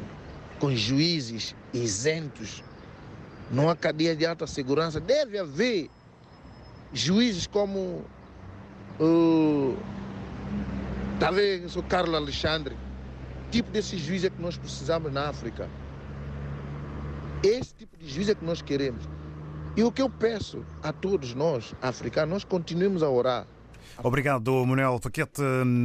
com 0.59 0.75
juízes 0.75 1.55
isentos, 1.73 2.63
não 3.51 3.71
há 3.71 3.77
cadeia 3.77 4.15
de 4.15 4.27
alta 4.27 4.47
segurança. 4.47 5.01
Deve 5.01 5.39
haver 5.39 5.89
juízes 6.93 7.47
como 7.47 8.05
talvez 11.21 11.77
o 11.77 11.83
Carlos 11.85 12.15
Alexandre, 12.15 12.77
tipo 13.51 13.71
desse 13.71 13.97
juiz 13.97 14.25
é 14.25 14.31
que 14.31 14.43
nós 14.43 14.57
precisamos 14.57 15.13
na 15.13 15.29
África. 15.29 15.69
Esse 17.43 17.73
tipo 17.75 17.97
de 17.97 18.09
juiz 18.09 18.29
é 18.29 18.35
que 18.35 18.45
nós 18.45 18.61
queremos. 18.61 19.09
E 19.79 19.83
o 19.85 19.93
que 19.93 20.03
eu 20.03 20.11
peço 20.11 20.65
a 20.83 20.93
todos 20.93 21.35
nós, 21.35 21.73
africanos, 21.81 22.33
nós 22.33 22.43
continuemos 22.43 23.01
a 23.01 23.09
orar. 23.09 23.47
Obrigado, 24.03 24.67
Manuel 24.67 24.99
Paquete. 24.99 25.41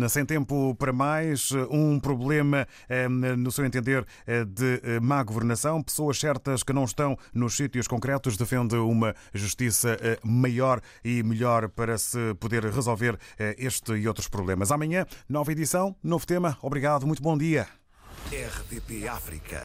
Sem 0.09 0.25
tempo 0.25 0.73
para 0.73 0.91
mais, 0.91 1.51
um 1.69 1.99
problema, 1.99 2.67
eh, 2.89 3.07
no 3.07 3.51
seu 3.51 3.63
entender, 3.63 4.03
eh, 4.25 4.45
de 4.45 4.81
eh, 4.81 4.99
má 4.99 5.21
governação. 5.21 5.83
Pessoas 5.83 6.19
certas 6.19 6.63
que 6.63 6.73
não 6.73 6.85
estão 6.85 7.15
nos 7.35 7.55
sítios 7.55 7.87
concretos 7.87 8.35
defende 8.35 8.75
uma 8.77 9.13
justiça 9.31 9.95
maior 10.23 10.81
e 11.05 11.21
melhor 11.21 11.69
para 11.69 11.95
se 11.95 12.33
poder 12.39 12.65
resolver 12.65 13.15
este 13.59 13.93
e 13.93 14.07
outros 14.07 14.27
problemas. 14.27 14.71
Amanhã, 14.71 15.05
nova 15.29 15.51
edição, 15.51 15.95
novo 16.03 16.25
tema. 16.25 16.57
Obrigado, 16.63 17.05
muito 17.05 17.21
bom 17.21 17.37
dia. 17.37 17.67
RDP 18.31 19.07
África. 19.07 19.61